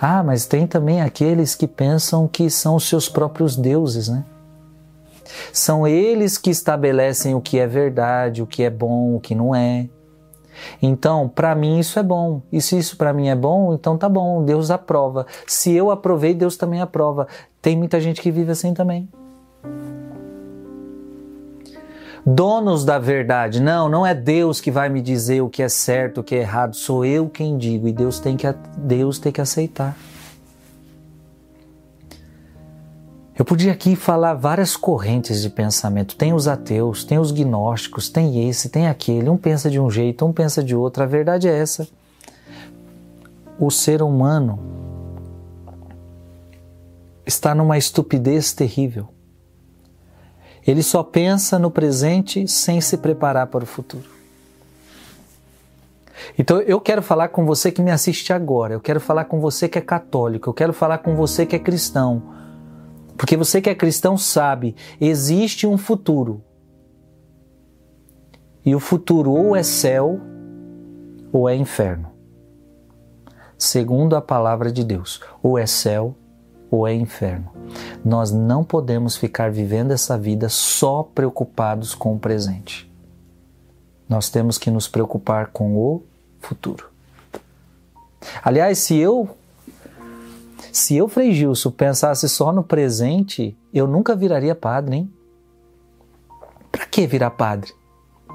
Ah, 0.00 0.22
mas 0.22 0.46
tem 0.46 0.66
também 0.66 1.02
aqueles 1.02 1.54
que 1.54 1.68
pensam 1.68 2.26
que 2.26 2.48
são 2.48 2.76
os 2.76 2.88
seus 2.88 3.08
próprios 3.08 3.56
deuses, 3.56 4.08
né? 4.08 4.24
São 5.52 5.86
eles 5.86 6.38
que 6.38 6.50
estabelecem 6.50 7.34
o 7.34 7.40
que 7.40 7.58
é 7.58 7.66
verdade, 7.66 8.42
o 8.42 8.46
que 8.46 8.62
é 8.62 8.70
bom, 8.70 9.16
o 9.16 9.20
que 9.20 9.34
não 9.34 9.54
é. 9.54 9.88
Então, 10.80 11.28
para 11.28 11.54
mim 11.54 11.78
isso 11.78 11.98
é 11.98 12.02
bom. 12.02 12.42
E 12.52 12.60
se 12.60 12.78
isso 12.78 12.96
para 12.96 13.12
mim 13.12 13.28
é 13.28 13.36
bom, 13.36 13.74
então 13.74 13.96
tá 13.96 14.08
bom, 14.08 14.44
Deus 14.44 14.70
aprova. 14.70 15.26
Se 15.46 15.72
eu 15.72 15.90
aprovei, 15.90 16.34
Deus 16.34 16.56
também 16.56 16.80
aprova. 16.80 17.26
Tem 17.60 17.76
muita 17.76 18.00
gente 18.00 18.20
que 18.20 18.30
vive 18.30 18.50
assim 18.52 18.74
também 18.74 19.08
donos 22.24 22.84
da 22.84 22.98
verdade. 22.98 23.60
Não, 23.60 23.88
não 23.88 24.06
é 24.06 24.14
Deus 24.14 24.60
que 24.60 24.70
vai 24.70 24.88
me 24.88 25.02
dizer 25.02 25.42
o 25.42 25.48
que 25.48 25.62
é 25.62 25.68
certo, 25.68 26.20
o 26.20 26.24
que 26.24 26.34
é 26.34 26.38
errado, 26.38 26.74
sou 26.74 27.04
eu 27.04 27.28
quem 27.28 27.58
digo 27.58 27.88
e 27.88 27.92
Deus 27.92 28.18
tem 28.18 28.36
que, 28.36 28.46
Deus 28.78 29.18
tem 29.18 29.32
que 29.32 29.40
aceitar. 29.40 29.96
Eu 33.34 33.46
podia 33.46 33.72
aqui 33.72 33.96
falar 33.96 34.34
várias 34.34 34.76
correntes 34.76 35.40
de 35.40 35.48
pensamento. 35.48 36.16
Tem 36.16 36.34
os 36.34 36.46
ateus, 36.46 37.02
tem 37.02 37.18
os 37.18 37.32
gnósticos, 37.32 38.10
tem 38.10 38.48
esse, 38.48 38.68
tem 38.68 38.88
aquele. 38.88 39.30
Um 39.30 39.38
pensa 39.38 39.70
de 39.70 39.80
um 39.80 39.90
jeito, 39.90 40.26
um 40.26 40.32
pensa 40.32 40.62
de 40.62 40.76
outro. 40.76 41.02
A 41.02 41.06
verdade 41.06 41.48
é 41.48 41.58
essa. 41.58 41.88
O 43.58 43.70
ser 43.70 44.02
humano 44.02 44.58
está 47.24 47.54
numa 47.54 47.78
estupidez 47.78 48.52
terrível. 48.52 49.08
Ele 50.66 50.82
só 50.82 51.02
pensa 51.02 51.58
no 51.58 51.70
presente 51.70 52.46
sem 52.46 52.80
se 52.80 52.98
preparar 52.98 53.46
para 53.46 53.64
o 53.64 53.66
futuro. 53.66 54.10
Então 56.38 56.60
eu 56.60 56.80
quero 56.80 57.02
falar 57.02 57.28
com 57.28 57.46
você 57.46 57.72
que 57.72 57.82
me 57.82 57.90
assiste 57.90 58.32
agora, 58.32 58.74
eu 58.74 58.80
quero 58.80 59.00
falar 59.00 59.24
com 59.24 59.40
você 59.40 59.68
que 59.68 59.78
é 59.78 59.82
católico, 59.82 60.48
eu 60.48 60.54
quero 60.54 60.72
falar 60.72 60.98
com 60.98 61.16
você 61.16 61.44
que 61.44 61.56
é 61.56 61.58
cristão. 61.58 62.41
Porque 63.16 63.36
você 63.36 63.60
que 63.60 63.70
é 63.70 63.74
cristão 63.74 64.16
sabe, 64.16 64.74
existe 65.00 65.66
um 65.66 65.76
futuro. 65.76 66.42
E 68.64 68.74
o 68.74 68.80
futuro 68.80 69.32
ou 69.32 69.56
é 69.56 69.62
céu 69.62 70.20
ou 71.32 71.48
é 71.48 71.56
inferno. 71.56 72.10
Segundo 73.58 74.16
a 74.16 74.20
palavra 74.20 74.72
de 74.72 74.84
Deus, 74.84 75.20
ou 75.42 75.58
é 75.58 75.66
céu 75.66 76.14
ou 76.70 76.86
é 76.88 76.94
inferno. 76.94 77.50
Nós 78.04 78.32
não 78.32 78.64
podemos 78.64 79.16
ficar 79.16 79.50
vivendo 79.50 79.92
essa 79.92 80.16
vida 80.16 80.48
só 80.48 81.02
preocupados 81.02 81.94
com 81.94 82.14
o 82.14 82.18
presente. 82.18 82.90
Nós 84.08 84.30
temos 84.30 84.58
que 84.58 84.70
nos 84.70 84.88
preocupar 84.88 85.48
com 85.48 85.76
o 85.76 86.02
futuro. 86.40 86.88
Aliás, 88.42 88.78
se 88.78 88.96
eu 88.96 89.36
se 90.72 90.96
eu, 90.96 91.06
Frei 91.06 91.32
Gilson, 91.32 91.70
pensasse 91.70 92.28
só 92.28 92.50
no 92.50 92.64
presente, 92.64 93.56
eu 93.72 93.86
nunca 93.86 94.16
viraria 94.16 94.54
padre, 94.54 94.96
hein? 94.96 95.12
Para 96.70 96.86
que 96.86 97.06
virar 97.06 97.30
padre? 97.30 97.72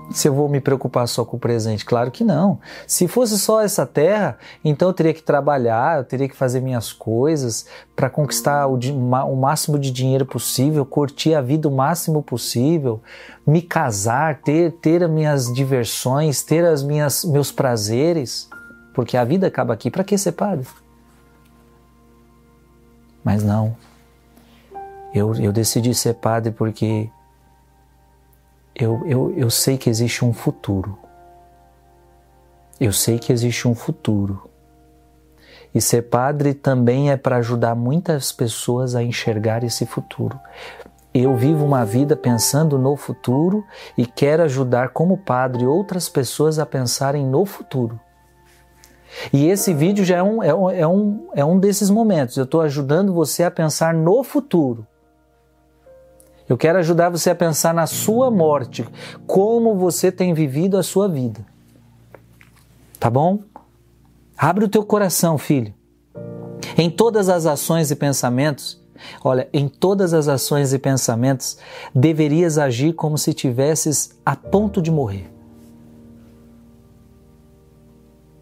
se 0.09 0.27
eu 0.27 0.33
vou 0.33 0.47
me 0.47 0.59
preocupar 0.59 1.07
só 1.07 1.25
com 1.25 1.37
o 1.37 1.39
presente? 1.39 1.85
Claro 1.85 2.11
que 2.11 2.23
não. 2.23 2.59
Se 2.85 3.07
fosse 3.07 3.37
só 3.37 3.61
essa 3.61 3.85
terra, 3.85 4.37
então 4.63 4.89
eu 4.89 4.93
teria 4.93 5.13
que 5.13 5.21
trabalhar, 5.21 5.97
eu 5.97 6.03
teria 6.03 6.29
que 6.29 6.35
fazer 6.35 6.61
minhas 6.61 6.93
coisas 6.93 7.65
para 7.95 8.09
conquistar 8.09 8.67
o, 8.67 8.75
o, 8.75 9.35
máximo 9.35 9.77
de 9.77 9.91
dinheiro 9.91 10.25
possível, 10.25 10.85
curtir 10.85 11.33
a 11.33 11.41
vida 11.41 11.67
o 11.67 11.75
máximo 11.75 12.23
possível, 12.23 13.01
me 13.45 13.61
casar, 13.61 14.41
ter, 14.41 14.71
ter 14.73 15.03
as 15.03 15.09
minhas 15.09 15.53
diversões, 15.53 16.41
ter 16.41 16.65
as 16.65 16.83
minhas 16.83 17.25
meus 17.25 17.51
prazeres, 17.51 18.49
porque 18.93 19.17
a 19.17 19.23
vida 19.23 19.47
acaba 19.47 19.73
aqui. 19.73 19.91
Para 19.91 20.03
que 20.03 20.17
ser 20.17 20.33
padre? 20.33 20.67
Mas 23.27 23.43
não. 23.43 23.75
Eu, 25.13 25.35
eu 25.35 25.51
decidi 25.51 25.93
ser 25.93 26.13
padre 26.13 26.49
porque 26.49 27.09
eu, 28.73 29.05
eu, 29.05 29.33
eu 29.35 29.49
sei 29.49 29.77
que 29.77 29.89
existe 29.89 30.23
um 30.23 30.31
futuro. 30.31 30.97
Eu 32.79 32.93
sei 32.93 33.19
que 33.19 33.33
existe 33.33 33.67
um 33.67 33.75
futuro. 33.75 34.49
E 35.75 35.81
ser 35.81 36.03
padre 36.03 36.53
também 36.53 37.11
é 37.11 37.17
para 37.17 37.35
ajudar 37.35 37.75
muitas 37.75 38.31
pessoas 38.31 38.95
a 38.95 39.03
enxergar 39.03 39.61
esse 39.61 39.85
futuro. 39.85 40.39
Eu 41.13 41.35
vivo 41.35 41.65
uma 41.65 41.83
vida 41.83 42.15
pensando 42.15 42.79
no 42.79 42.95
futuro 42.95 43.61
e 43.97 44.05
quero 44.05 44.43
ajudar, 44.43 44.91
como 44.91 45.17
padre, 45.17 45.65
outras 45.65 46.07
pessoas 46.07 46.59
a 46.59 46.65
pensarem 46.65 47.25
no 47.25 47.45
futuro. 47.45 47.99
E 49.31 49.47
esse 49.47 49.73
vídeo 49.73 50.05
já 50.05 50.17
é 50.17 50.23
um, 50.23 50.43
é 50.43 50.53
um, 50.53 50.69
é 50.69 50.87
um, 50.87 51.29
é 51.35 51.45
um 51.45 51.59
desses 51.59 51.89
momentos. 51.89 52.37
Eu 52.37 52.43
estou 52.43 52.61
ajudando 52.61 53.13
você 53.13 53.43
a 53.43 53.51
pensar 53.51 53.93
no 53.93 54.23
futuro. 54.23 54.85
Eu 56.47 56.57
quero 56.57 56.79
ajudar 56.79 57.09
você 57.09 57.29
a 57.29 57.35
pensar 57.35 57.73
na 57.73 57.85
sua 57.85 58.31
morte, 58.31 58.87
como 59.25 59.75
você 59.75 60.11
tem 60.11 60.33
vivido 60.33 60.77
a 60.77 60.83
sua 60.83 61.09
vida. 61.09 61.45
Tá 62.99 63.09
bom? 63.09 63.39
Abre 64.37 64.65
o 64.65 64.69
teu 64.69 64.83
coração, 64.85 65.37
filho. 65.37 65.73
Em 66.77 66.89
todas 66.89 67.27
as 67.27 67.45
ações 67.45 67.91
e 67.91 67.95
pensamentos, 67.95 68.81
olha, 69.23 69.49
em 69.51 69.67
todas 69.67 70.13
as 70.13 70.27
ações 70.27 70.73
e 70.73 70.79
pensamentos, 70.79 71.57
deverias 71.93 72.57
agir 72.57 72.93
como 72.93 73.17
se 73.17 73.33
tivesses 73.33 74.17
a 74.25 74.35
ponto 74.35 74.81
de 74.81 74.91
morrer. 74.91 75.36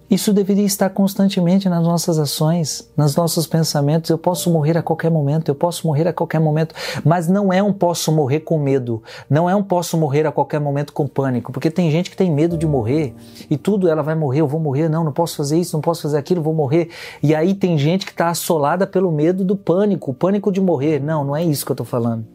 Isso 0.07 0.31
deveria 0.31 0.65
estar 0.65 0.91
constantemente 0.91 1.67
nas 1.67 1.83
nossas 1.83 2.19
ações, 2.19 2.87
nos 2.95 3.15
nossos 3.15 3.47
pensamentos. 3.47 4.11
Eu 4.11 4.19
posso 4.19 4.51
morrer 4.51 4.77
a 4.77 4.83
qualquer 4.83 5.09
momento, 5.09 5.49
eu 5.49 5.55
posso 5.55 5.87
morrer 5.87 6.07
a 6.07 6.13
qualquer 6.13 6.39
momento, 6.39 6.75
mas 7.03 7.27
não 7.27 7.51
é 7.51 7.63
um 7.63 7.73
posso 7.73 8.11
morrer 8.11 8.41
com 8.41 8.59
medo, 8.59 9.01
não 9.27 9.49
é 9.49 9.55
um 9.55 9.63
posso 9.63 9.97
morrer 9.97 10.27
a 10.27 10.31
qualquer 10.31 10.59
momento 10.59 10.93
com 10.93 11.07
pânico, 11.07 11.51
porque 11.51 11.71
tem 11.71 11.89
gente 11.89 12.11
que 12.11 12.15
tem 12.15 12.31
medo 12.31 12.55
de 12.55 12.67
morrer 12.67 13.15
e 13.49 13.57
tudo 13.57 13.87
ela 13.89 14.03
vai 14.03 14.13
morrer, 14.13 14.41
eu 14.41 14.47
vou 14.47 14.59
morrer, 14.59 14.87
não, 14.87 15.03
não 15.03 15.11
posso 15.11 15.35
fazer 15.35 15.57
isso, 15.57 15.75
não 15.75 15.81
posso 15.81 16.03
fazer 16.03 16.17
aquilo, 16.17 16.41
vou 16.41 16.53
morrer. 16.53 16.89
E 17.23 17.33
aí 17.33 17.55
tem 17.55 17.75
gente 17.75 18.05
que 18.05 18.11
está 18.11 18.29
assolada 18.29 18.85
pelo 18.85 19.11
medo 19.11 19.43
do 19.43 19.55
pânico, 19.55 20.11
o 20.11 20.13
pânico 20.13 20.51
de 20.51 20.61
morrer. 20.61 21.01
Não, 21.01 21.25
não 21.25 21.35
é 21.35 21.43
isso 21.43 21.65
que 21.65 21.71
eu 21.71 21.73
estou 21.73 21.85
falando. 21.85 22.27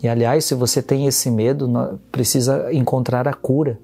E 0.00 0.08
aliás, 0.08 0.44
se 0.44 0.54
você 0.54 0.80
tem 0.80 1.06
esse 1.06 1.30
medo, 1.30 1.98
precisa 2.12 2.72
encontrar 2.72 3.26
a 3.26 3.32
cura 3.32 3.80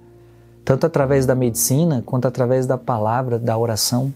tanto 0.64 0.87
através 0.87 1.27
da 1.27 1.35
medicina 1.35 2.03
quanto 2.05 2.29
através 2.29 2.66
da 2.66 2.79
palavra, 2.79 3.38
da 3.38 3.57
oração. 3.57 4.12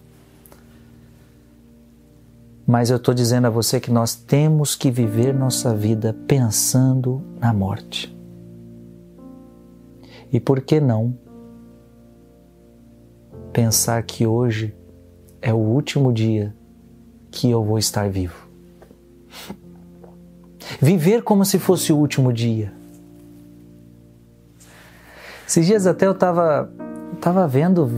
Mas 2.66 2.90
eu 2.90 2.96
estou 2.96 3.12
dizendo 3.12 3.46
a 3.46 3.50
você 3.50 3.78
que 3.78 3.90
nós 3.90 4.14
temos 4.14 4.74
que 4.74 4.90
viver 4.90 5.34
nossa 5.34 5.74
vida 5.74 6.16
pensando 6.26 7.22
na 7.38 7.52
morte. 7.52 8.14
E 10.32 10.40
por 10.40 10.60
que 10.60 10.80
não 10.80 11.14
pensar 13.52 14.02
que 14.02 14.26
hoje 14.26 14.74
é 15.40 15.52
o 15.52 15.58
último 15.58 16.12
dia 16.12 16.54
que 17.30 17.50
eu 17.50 17.62
vou 17.62 17.78
estar 17.78 18.08
vivo? 18.08 18.48
Viver 20.80 21.22
como 21.22 21.44
se 21.44 21.58
fosse 21.58 21.92
o 21.92 21.96
último 21.96 22.32
dia 22.32 22.72
esses 25.54 25.66
dias 25.66 25.86
até 25.86 26.04
eu 26.04 26.12
estava 26.12 26.68
tava 27.20 27.46
vendo 27.46 27.88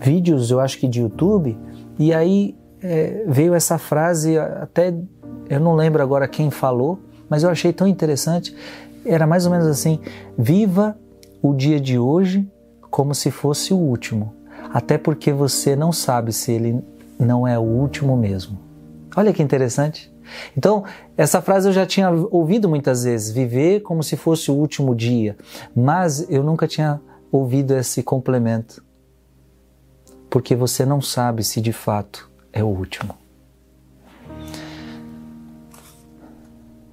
vídeos, 0.00 0.50
eu 0.50 0.58
acho 0.58 0.76
que 0.78 0.88
de 0.88 1.02
YouTube, 1.02 1.56
e 1.96 2.12
aí 2.12 2.56
é, 2.82 3.24
veio 3.28 3.54
essa 3.54 3.78
frase, 3.78 4.36
até 4.36 4.92
eu 5.48 5.60
não 5.60 5.76
lembro 5.76 6.02
agora 6.02 6.26
quem 6.26 6.50
falou, 6.50 6.98
mas 7.30 7.44
eu 7.44 7.50
achei 7.50 7.72
tão 7.72 7.86
interessante. 7.86 8.54
Era 9.06 9.24
mais 9.24 9.46
ou 9.46 9.52
menos 9.52 9.68
assim: 9.68 10.00
viva 10.36 10.98
o 11.40 11.54
dia 11.54 11.78
de 11.80 11.96
hoje 11.96 12.44
como 12.90 13.14
se 13.14 13.30
fosse 13.30 13.72
o 13.72 13.78
último, 13.78 14.34
até 14.72 14.98
porque 14.98 15.32
você 15.32 15.76
não 15.76 15.92
sabe 15.92 16.32
se 16.32 16.50
ele 16.50 16.82
não 17.18 17.46
é 17.46 17.56
o 17.56 17.62
último 17.62 18.16
mesmo. 18.16 18.58
Olha 19.16 19.32
que 19.32 19.42
interessante. 19.42 20.12
Então, 20.56 20.84
essa 21.16 21.40
frase 21.40 21.68
eu 21.68 21.72
já 21.72 21.86
tinha 21.86 22.10
ouvido 22.30 22.68
muitas 22.68 23.04
vezes, 23.04 23.30
viver 23.30 23.80
como 23.80 24.02
se 24.02 24.16
fosse 24.16 24.50
o 24.50 24.54
último 24.54 24.94
dia, 24.94 25.36
mas 25.74 26.28
eu 26.30 26.42
nunca 26.42 26.66
tinha 26.66 27.00
ouvido 27.30 27.74
esse 27.74 28.02
complemento. 28.02 28.84
Porque 30.30 30.54
você 30.54 30.84
não 30.84 31.00
sabe 31.00 31.44
se 31.44 31.60
de 31.60 31.72
fato 31.72 32.30
é 32.52 32.62
o 32.62 32.68
último. 32.68 33.14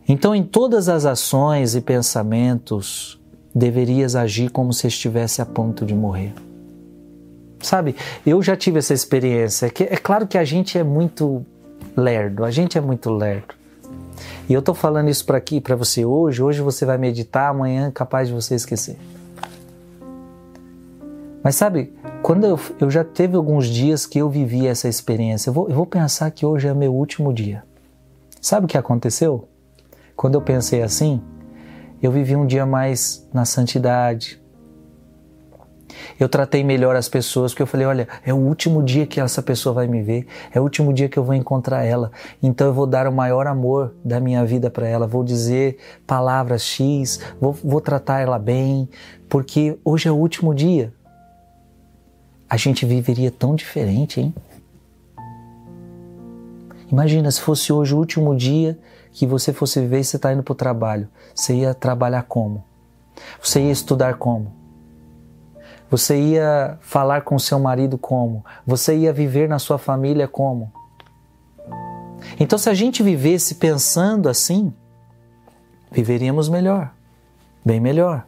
Então, 0.07 0.35
em 0.35 0.43
todas 0.43 0.89
as 0.89 1.05
ações 1.05 1.73
e 1.73 1.81
pensamentos, 1.81 3.21
deverias 3.55 4.15
agir 4.15 4.49
como 4.49 4.73
se 4.73 4.87
estivesse 4.87 5.41
a 5.41 5.45
ponto 5.45 5.85
de 5.85 5.95
morrer. 5.95 6.33
Sabe, 7.61 7.95
eu 8.25 8.41
já 8.41 8.55
tive 8.55 8.79
essa 8.79 8.93
experiência. 8.93 9.67
É 9.67 9.97
claro 9.97 10.27
que 10.27 10.37
a 10.37 10.43
gente 10.43 10.77
é 10.77 10.83
muito 10.83 11.45
lerdo, 11.95 12.43
a 12.43 12.51
gente 12.51 12.77
é 12.77 12.81
muito 12.81 13.09
lerdo. 13.09 13.55
E 14.47 14.53
eu 14.53 14.59
estou 14.59 14.75
falando 14.75 15.09
isso 15.09 15.25
para 15.25 15.37
aqui, 15.37 15.61
para 15.61 15.75
você 15.75 16.05
hoje. 16.05 16.41
Hoje 16.41 16.61
você 16.61 16.85
vai 16.85 16.97
meditar, 16.97 17.49
amanhã 17.49 17.87
é 17.87 17.91
capaz 17.91 18.27
de 18.27 18.33
você 18.33 18.55
esquecer. 18.55 18.97
Mas 21.43 21.55
sabe, 21.55 21.93
quando 22.21 22.45
eu, 22.45 22.59
eu 22.79 22.89
já 22.89 23.03
teve 23.03 23.35
alguns 23.35 23.67
dias 23.67 24.05
que 24.05 24.19
eu 24.19 24.29
vivi 24.29 24.67
essa 24.67 24.87
experiência, 24.87 25.49
eu 25.49 25.53
vou, 25.53 25.69
eu 25.69 25.75
vou 25.75 25.85
pensar 25.85 26.29
que 26.31 26.45
hoje 26.45 26.67
é 26.67 26.73
meu 26.73 26.93
último 26.93 27.33
dia. 27.33 27.63
Sabe 28.39 28.65
o 28.65 28.67
que 28.67 28.77
aconteceu? 28.77 29.47
Quando 30.15 30.35
eu 30.35 30.41
pensei 30.41 30.83
assim, 30.83 31.21
eu 32.01 32.11
vivi 32.11 32.35
um 32.35 32.45
dia 32.45 32.65
mais 32.65 33.27
na 33.33 33.45
santidade, 33.45 34.40
eu 36.19 36.29
tratei 36.29 36.63
melhor 36.63 36.95
as 36.95 37.09
pessoas, 37.09 37.51
porque 37.51 37.63
eu 37.63 37.67
falei: 37.67 37.85
olha, 37.85 38.07
é 38.25 38.33
o 38.33 38.37
último 38.37 38.83
dia 38.83 39.05
que 39.05 39.19
essa 39.19 39.41
pessoa 39.41 39.73
vai 39.73 39.87
me 39.87 40.01
ver, 40.01 40.27
é 40.51 40.59
o 40.59 40.63
último 40.63 40.93
dia 40.93 41.09
que 41.09 41.17
eu 41.17 41.23
vou 41.23 41.35
encontrar 41.35 41.83
ela, 41.83 42.11
então 42.41 42.67
eu 42.67 42.73
vou 42.73 42.87
dar 42.87 43.07
o 43.07 43.11
maior 43.11 43.47
amor 43.47 43.93
da 44.03 44.19
minha 44.19 44.45
vida 44.45 44.69
para 44.69 44.87
ela, 44.87 45.07
vou 45.07 45.23
dizer 45.23 45.77
palavras 46.05 46.61
X, 46.61 47.19
vou, 47.39 47.53
vou 47.53 47.81
tratar 47.81 48.19
ela 48.19 48.39
bem, 48.39 48.89
porque 49.29 49.77
hoje 49.83 50.07
é 50.07 50.11
o 50.11 50.15
último 50.15 50.53
dia. 50.53 50.93
A 52.49 52.57
gente 52.57 52.85
viveria 52.85 53.31
tão 53.31 53.55
diferente, 53.55 54.19
hein? 54.19 54.33
Imagina 56.91 57.31
se 57.31 57.39
fosse 57.39 57.71
hoje 57.71 57.95
o 57.95 57.97
último 57.97 58.35
dia 58.35 58.77
que 59.13 59.25
você 59.25 59.53
fosse 59.53 59.79
viver 59.79 59.99
e 59.99 60.03
você 60.03 60.17
está 60.17 60.33
indo 60.33 60.43
para 60.43 60.51
o 60.51 60.55
trabalho. 60.55 61.07
Você 61.33 61.55
ia 61.55 61.73
trabalhar 61.73 62.23
como? 62.23 62.63
Você 63.41 63.61
ia 63.61 63.71
estudar 63.71 64.15
como? 64.15 64.60
Você 65.91 66.17
ia 66.17 66.77
falar 66.79 67.21
com 67.23 67.37
seu 67.37 67.59
marido 67.59 67.97
como? 67.97 68.45
Você 68.65 68.95
ia 68.95 69.11
viver 69.11 69.49
na 69.49 69.59
sua 69.59 69.77
família 69.77 70.25
como? 70.25 70.71
Então, 72.39 72.57
se 72.57 72.69
a 72.69 72.73
gente 72.73 73.03
vivesse 73.03 73.55
pensando 73.55 74.29
assim, 74.29 74.73
viveríamos 75.91 76.47
melhor, 76.47 76.93
bem 77.65 77.81
melhor. 77.81 78.25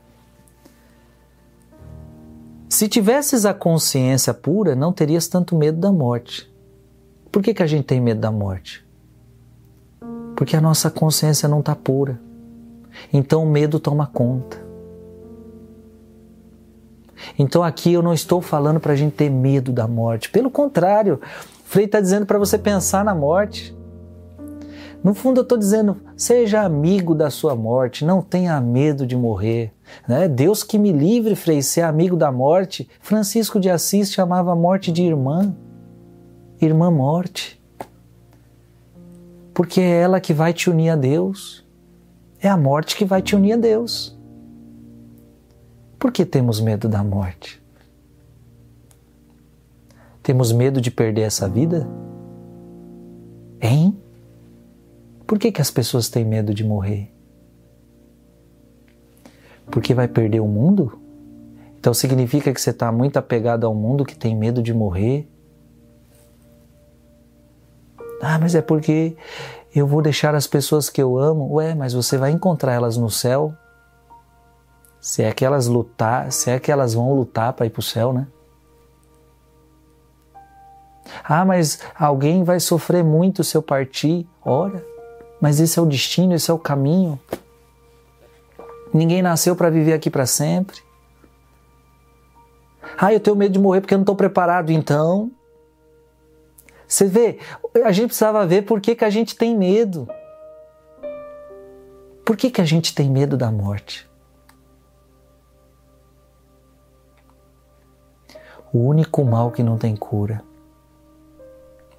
Se 2.67 2.89
tivesses 2.89 3.45
a 3.45 3.53
consciência 3.53 4.33
pura, 4.33 4.75
não 4.75 4.91
terias 4.91 5.29
tanto 5.29 5.55
medo 5.55 5.79
da 5.79 5.91
morte. 5.91 6.51
Por 7.31 7.41
que, 7.41 7.53
que 7.53 7.63
a 7.63 7.67
gente 7.67 7.85
tem 7.85 8.01
medo 8.01 8.19
da 8.19 8.31
morte? 8.31 8.85
Porque 10.35 10.57
a 10.57 10.61
nossa 10.61 10.91
consciência 10.91 11.47
não 11.47 11.61
está 11.61 11.75
pura. 11.75 12.19
Então 13.11 13.43
o 13.43 13.49
medo 13.49 13.79
toma 13.79 14.05
conta. 14.05 14.62
Então 17.37 17.63
aqui 17.63 17.93
eu 17.93 18.01
não 18.01 18.13
estou 18.13 18.41
falando 18.41 18.79
para 18.79 18.93
a 18.93 18.95
gente 18.95 19.13
ter 19.13 19.29
medo 19.29 19.71
da 19.71 19.87
morte. 19.87 20.29
Pelo 20.29 20.49
contrário, 20.49 21.19
Frei 21.65 21.85
está 21.85 21.99
dizendo 21.99 22.25
para 22.25 22.37
você 22.37 22.57
pensar 22.57 23.03
na 23.03 23.15
morte. 23.15 23.75
No 25.03 25.13
fundo, 25.13 25.39
eu 25.39 25.43
estou 25.43 25.57
dizendo: 25.57 25.97
seja 26.15 26.61
amigo 26.61 27.13
da 27.13 27.29
sua 27.29 27.55
morte, 27.55 28.05
não 28.05 28.21
tenha 28.21 28.59
medo 28.61 29.05
de 29.05 29.17
morrer. 29.17 29.73
Né? 30.07 30.27
Deus 30.27 30.63
que 30.63 30.79
me 30.79 30.91
livre, 30.91 31.35
Frei, 31.35 31.61
ser 31.61 31.81
amigo 31.81 32.15
da 32.15 32.31
morte. 32.31 32.89
Francisco 33.01 33.59
de 33.59 33.69
Assis 33.69 34.11
chamava 34.11 34.53
a 34.53 34.55
morte 34.55 34.91
de 34.91 35.03
irmã, 35.03 35.53
irmã 36.61 36.89
morte. 36.89 37.61
Porque 39.53 39.81
é 39.81 40.01
ela 40.01 40.21
que 40.21 40.33
vai 40.33 40.53
te 40.53 40.69
unir 40.69 40.89
a 40.89 40.95
Deus. 40.95 41.63
É 42.39 42.47
a 42.47 42.57
morte 42.57 42.95
que 42.95 43.05
vai 43.05 43.21
te 43.21 43.35
unir 43.35 43.53
a 43.53 43.57
Deus. 43.57 44.17
Por 46.03 46.11
que 46.11 46.25
temos 46.25 46.59
medo 46.59 46.89
da 46.89 47.01
morte? 47.01 47.63
Temos 50.21 50.51
medo 50.51 50.81
de 50.81 50.91
perder 50.91 51.21
essa 51.21 51.47
vida? 51.47 51.87
Hein? 53.61 53.97
Por 55.25 55.39
que, 55.39 55.49
que 55.49 55.61
as 55.61 55.71
pessoas 55.71 56.09
têm 56.09 56.25
medo 56.25 56.53
de 56.53 56.61
morrer? 56.61 57.09
Porque 59.67 59.93
vai 59.93 60.09
perder 60.09 60.41
o 60.41 60.45
mundo? 60.45 60.99
Então 61.79 61.93
significa 61.93 62.53
que 62.53 62.59
você 62.59 62.71
está 62.71 62.91
muito 62.91 63.15
apegado 63.15 63.65
ao 63.65 63.73
mundo 63.73 64.03
que 64.03 64.17
tem 64.17 64.35
medo 64.35 64.61
de 64.61 64.73
morrer? 64.73 65.25
Ah, 68.21 68.37
mas 68.37 68.55
é 68.55 68.61
porque 68.61 69.15
eu 69.73 69.87
vou 69.87 70.01
deixar 70.01 70.35
as 70.35 70.47
pessoas 70.47 70.89
que 70.89 71.01
eu 71.01 71.17
amo. 71.17 71.49
Ué, 71.53 71.73
mas 71.73 71.93
você 71.93 72.17
vai 72.17 72.31
encontrar 72.31 72.73
elas 72.73 72.97
no 72.97 73.09
céu? 73.09 73.55
Se 75.03 75.21
é 75.21 75.33
que 75.33 75.43
elas 75.43 75.67
lutar, 75.67 76.31
se 76.31 76.49
é 76.49 76.57
que 76.57 76.71
elas 76.71 76.93
vão 76.93 77.13
lutar 77.13 77.51
para 77.51 77.65
ir 77.65 77.69
para 77.69 77.81
o 77.81 77.83
céu, 77.83 78.13
né? 78.13 78.25
Ah, 81.21 81.43
mas 81.43 81.81
alguém 81.93 82.45
vai 82.45 82.57
sofrer 82.61 83.03
muito 83.03 83.43
se 83.43 83.57
eu 83.57 83.61
partir. 83.61 84.25
Ora, 84.41 84.81
mas 85.41 85.59
esse 85.59 85.77
é 85.77 85.81
o 85.81 85.85
destino, 85.85 86.33
esse 86.33 86.49
é 86.49 86.53
o 86.53 86.57
caminho. 86.57 87.19
Ninguém 88.93 89.21
nasceu 89.21 89.57
para 89.57 89.69
viver 89.69 89.91
aqui 89.91 90.09
para 90.09 90.25
sempre. 90.25 90.79
Ah, 92.97 93.11
eu 93.11 93.19
tenho 93.19 93.35
medo 93.35 93.51
de 93.51 93.59
morrer 93.59 93.81
porque 93.81 93.93
eu 93.93 93.97
não 93.97 94.03
estou 94.03 94.15
preparado. 94.15 94.71
Então, 94.71 95.29
você 96.87 97.05
vê, 97.07 97.39
a 97.83 97.91
gente 97.91 98.07
precisava 98.07 98.47
ver 98.47 98.61
por 98.61 98.79
que, 98.79 98.95
que 98.95 99.03
a 99.03 99.09
gente 99.09 99.35
tem 99.35 99.53
medo. 99.53 100.07
Por 102.23 102.37
que, 102.37 102.49
que 102.49 102.61
a 102.61 102.65
gente 102.65 102.95
tem 102.95 103.09
medo 103.09 103.35
da 103.35 103.51
morte? 103.51 104.12
O 108.71 108.79
único 108.79 109.23
mal 109.23 109.51
que 109.51 109.61
não 109.61 109.77
tem 109.77 109.95
cura. 109.95 110.43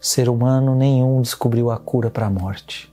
Ser 0.00 0.28
humano 0.28 0.74
nenhum 0.74 1.22
descobriu 1.22 1.70
a 1.70 1.78
cura 1.78 2.10
para 2.10 2.26
a 2.26 2.30
morte. 2.30 2.92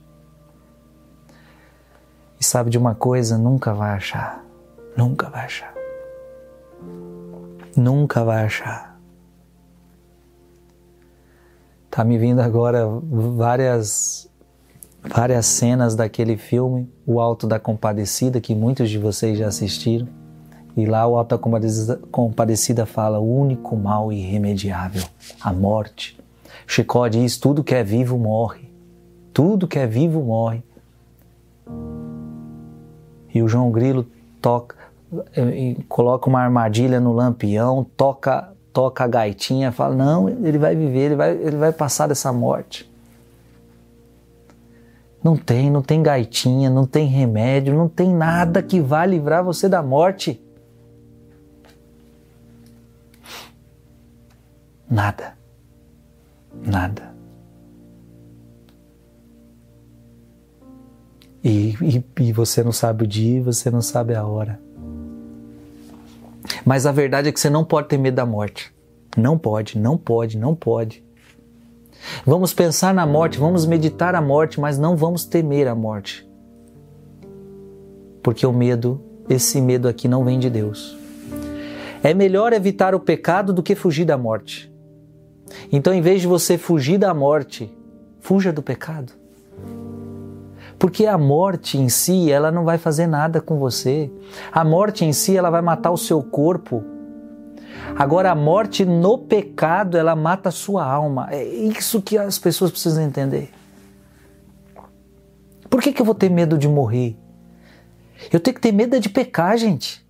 E 2.40 2.44
sabe 2.44 2.70
de 2.70 2.78
uma 2.78 2.94
coisa? 2.94 3.36
Nunca 3.36 3.74
vai 3.74 3.90
achar. 3.90 4.44
Nunca 4.96 5.28
vai 5.28 5.44
achar. 5.44 5.74
Nunca 7.76 8.24
vai 8.24 8.44
achar. 8.44 8.98
Tá 11.90 12.04
me 12.04 12.16
vindo 12.16 12.40
agora 12.40 12.86
várias 12.86 14.30
várias 15.02 15.46
cenas 15.46 15.96
daquele 15.96 16.36
filme, 16.36 16.88
O 17.04 17.20
Alto 17.20 17.46
da 17.46 17.58
Compadecida, 17.58 18.40
que 18.40 18.54
muitos 18.54 18.88
de 18.88 18.98
vocês 18.98 19.36
já 19.36 19.48
assistiram 19.48 20.21
e 20.76 20.86
lá 20.86 21.06
o 21.06 21.16
Alta 21.16 21.38
Compadecida 21.38 22.86
fala: 22.86 23.18
o 23.18 23.38
único 23.38 23.76
mal 23.76 24.12
irremediável, 24.12 25.02
a 25.40 25.52
morte. 25.52 26.18
Chicó 26.66 27.08
diz: 27.08 27.36
tudo 27.36 27.62
que 27.62 27.74
é 27.74 27.84
vivo 27.84 28.16
morre. 28.16 28.70
Tudo 29.32 29.68
que 29.68 29.78
é 29.78 29.86
vivo 29.86 30.22
morre. 30.22 30.62
E 33.34 33.42
o 33.42 33.48
João 33.48 33.70
Grilo 33.70 34.06
toca, 34.40 34.76
eh, 35.34 35.76
coloca 35.88 36.28
uma 36.28 36.40
armadilha 36.40 37.00
no 37.00 37.12
lampião, 37.12 37.84
toca, 37.96 38.52
toca 38.72 39.04
a 39.04 39.08
gaitinha, 39.08 39.72
fala: 39.72 39.94
não, 39.94 40.28
ele 40.28 40.58
vai 40.58 40.74
viver, 40.74 41.00
ele 41.00 41.16
vai, 41.16 41.30
ele 41.32 41.56
vai 41.56 41.72
passar 41.72 42.06
dessa 42.06 42.32
morte. 42.32 42.90
Não 45.22 45.36
tem, 45.36 45.70
não 45.70 45.82
tem 45.82 46.02
gaitinha, 46.02 46.68
não 46.68 46.84
tem 46.84 47.06
remédio, 47.06 47.74
não 47.74 47.88
tem 47.88 48.12
nada 48.12 48.62
que 48.62 48.80
vá 48.80 49.06
livrar 49.06 49.44
você 49.44 49.68
da 49.68 49.82
morte. 49.82 50.40
Nada. 54.92 55.32
Nada. 56.66 57.14
E, 61.42 61.74
e, 61.80 62.04
e, 62.20 62.32
você 62.32 62.62
não 62.62 62.72
sabe 62.72 63.04
o 63.04 63.06
dia, 63.06 63.42
você 63.42 63.70
não 63.70 63.80
sabe 63.80 64.14
a 64.14 64.22
hora. 64.22 64.60
Mas 66.62 66.84
a 66.84 66.92
verdade 66.92 67.30
é 67.30 67.32
que 67.32 67.40
você 67.40 67.48
não 67.48 67.64
pode 67.64 67.88
ter 67.88 67.96
medo 67.96 68.16
da 68.16 68.26
morte. 68.26 68.70
Não 69.16 69.38
pode, 69.38 69.78
não 69.78 69.96
pode, 69.96 70.36
não 70.36 70.54
pode. 70.54 71.02
Vamos 72.26 72.52
pensar 72.52 72.92
na 72.92 73.06
morte, 73.06 73.38
vamos 73.38 73.64
meditar 73.64 74.14
a 74.14 74.20
morte, 74.20 74.60
mas 74.60 74.78
não 74.78 74.94
vamos 74.94 75.24
temer 75.24 75.68
a 75.68 75.74
morte. 75.74 76.28
Porque 78.22 78.46
o 78.46 78.52
medo, 78.52 79.02
esse 79.26 79.58
medo 79.58 79.88
aqui 79.88 80.06
não 80.06 80.22
vem 80.22 80.38
de 80.38 80.50
Deus. 80.50 80.98
É 82.02 82.12
melhor 82.12 82.52
evitar 82.52 82.94
o 82.94 83.00
pecado 83.00 83.54
do 83.54 83.62
que 83.62 83.74
fugir 83.74 84.04
da 84.04 84.18
morte. 84.18 84.71
Então, 85.70 85.92
em 85.92 86.00
vez 86.00 86.20
de 86.20 86.26
você 86.26 86.56
fugir 86.58 86.98
da 86.98 87.12
morte, 87.12 87.72
fuja 88.20 88.52
do 88.52 88.62
pecado. 88.62 89.12
Porque 90.78 91.06
a 91.06 91.16
morte 91.16 91.78
em 91.78 91.88
si, 91.88 92.30
ela 92.30 92.50
não 92.50 92.64
vai 92.64 92.76
fazer 92.76 93.06
nada 93.06 93.40
com 93.40 93.58
você. 93.58 94.10
A 94.50 94.64
morte 94.64 95.04
em 95.04 95.12
si, 95.12 95.36
ela 95.36 95.50
vai 95.50 95.62
matar 95.62 95.90
o 95.90 95.96
seu 95.96 96.22
corpo. 96.22 96.82
Agora, 97.96 98.30
a 98.30 98.34
morte 98.34 98.84
no 98.84 99.18
pecado, 99.18 99.96
ela 99.96 100.16
mata 100.16 100.48
a 100.48 100.52
sua 100.52 100.84
alma. 100.84 101.28
É 101.30 101.44
isso 101.44 102.02
que 102.02 102.18
as 102.18 102.38
pessoas 102.38 102.70
precisam 102.70 103.04
entender. 103.04 103.50
Por 105.68 105.80
que, 105.80 105.92
que 105.92 106.02
eu 106.02 106.06
vou 106.06 106.14
ter 106.14 106.28
medo 106.28 106.58
de 106.58 106.68
morrer? 106.68 107.16
Eu 108.32 108.40
tenho 108.40 108.54
que 108.54 108.60
ter 108.60 108.72
medo 108.72 108.98
de 109.00 109.08
pecar, 109.08 109.56
gente. 109.56 110.04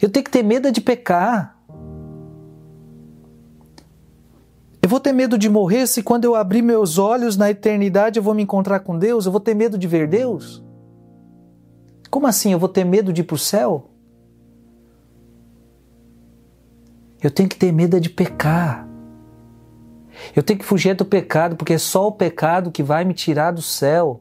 Eu 0.00 0.08
tenho 0.08 0.24
que 0.24 0.30
ter 0.30 0.42
medo 0.42 0.70
de 0.70 0.80
pecar. 0.80 1.56
Vou 4.92 5.00
ter 5.00 5.12
medo 5.12 5.38
de 5.38 5.48
morrer 5.48 5.86
se 5.86 6.02
quando 6.02 6.26
eu 6.26 6.34
abrir 6.34 6.60
meus 6.60 6.98
olhos 6.98 7.34
na 7.34 7.50
eternidade 7.50 8.18
eu 8.18 8.22
vou 8.22 8.34
me 8.34 8.42
encontrar 8.42 8.80
com 8.80 8.98
Deus? 8.98 9.24
Eu 9.24 9.32
vou 9.32 9.40
ter 9.40 9.54
medo 9.54 9.78
de 9.78 9.88
ver 9.88 10.06
Deus? 10.06 10.62
Como 12.10 12.26
assim? 12.26 12.52
Eu 12.52 12.58
vou 12.58 12.68
ter 12.68 12.84
medo 12.84 13.10
de 13.10 13.22
ir 13.22 13.24
para 13.24 13.34
o 13.34 13.38
céu? 13.38 13.88
Eu 17.22 17.30
tenho 17.30 17.48
que 17.48 17.56
ter 17.56 17.72
medo 17.72 17.98
de 17.98 18.10
pecar. 18.10 18.86
Eu 20.36 20.42
tenho 20.42 20.58
que 20.58 20.64
fugir 20.64 20.94
do 20.94 21.06
pecado, 21.06 21.56
porque 21.56 21.72
é 21.72 21.78
só 21.78 22.08
o 22.08 22.12
pecado 22.12 22.70
que 22.70 22.82
vai 22.82 23.02
me 23.02 23.14
tirar 23.14 23.50
do 23.50 23.62
céu. 23.62 24.20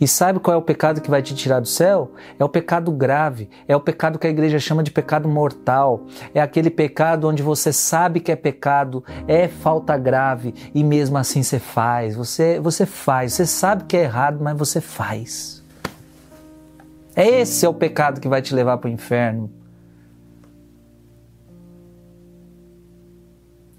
E 0.00 0.08
sabe 0.08 0.38
qual 0.40 0.54
é 0.54 0.58
o 0.58 0.62
pecado 0.62 1.00
que 1.00 1.10
vai 1.10 1.22
te 1.22 1.34
tirar 1.34 1.60
do 1.60 1.68
céu? 1.68 2.12
É 2.38 2.44
o 2.44 2.48
pecado 2.48 2.90
grave, 2.90 3.48
é 3.68 3.76
o 3.76 3.80
pecado 3.80 4.18
que 4.18 4.26
a 4.26 4.30
igreja 4.30 4.58
chama 4.58 4.82
de 4.82 4.90
pecado 4.90 5.28
mortal. 5.28 6.06
É 6.34 6.40
aquele 6.40 6.70
pecado 6.70 7.28
onde 7.28 7.42
você 7.42 7.72
sabe 7.72 8.20
que 8.20 8.32
é 8.32 8.36
pecado, 8.36 9.04
é 9.28 9.48
falta 9.48 9.96
grave 9.96 10.54
e 10.74 10.82
mesmo 10.82 11.18
assim 11.18 11.42
você 11.42 11.58
faz. 11.58 12.16
Você, 12.16 12.58
você 12.60 12.86
faz, 12.86 13.34
você 13.34 13.46
sabe 13.46 13.84
que 13.84 13.96
é 13.96 14.02
errado, 14.02 14.38
mas 14.42 14.56
você 14.56 14.80
faz. 14.80 15.62
É 17.14 17.26
esse 17.40 17.66
é 17.66 17.68
o 17.68 17.74
pecado 17.74 18.20
que 18.20 18.28
vai 18.28 18.40
te 18.40 18.54
levar 18.54 18.78
para 18.78 18.88
o 18.88 18.92
inferno. 18.92 19.59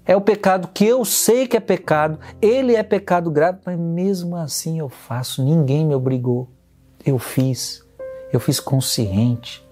É 0.04 0.16
o 0.16 0.20
pecado 0.20 0.68
que 0.68 0.84
eu 0.84 1.04
sei 1.04 1.46
que 1.46 1.56
é 1.56 1.60
pecado, 1.60 2.18
ele 2.40 2.74
é 2.74 2.82
pecado 2.82 3.30
grave, 3.30 3.60
mas 3.64 3.78
mesmo 3.78 4.34
assim 4.34 4.80
eu 4.80 4.88
faço, 4.88 5.44
ninguém 5.44 5.86
me 5.86 5.94
obrigou. 5.94 6.48
Eu 7.06 7.18
fiz, 7.18 7.84
eu 8.32 8.40
fiz 8.40 8.58
consciente. 8.58 9.64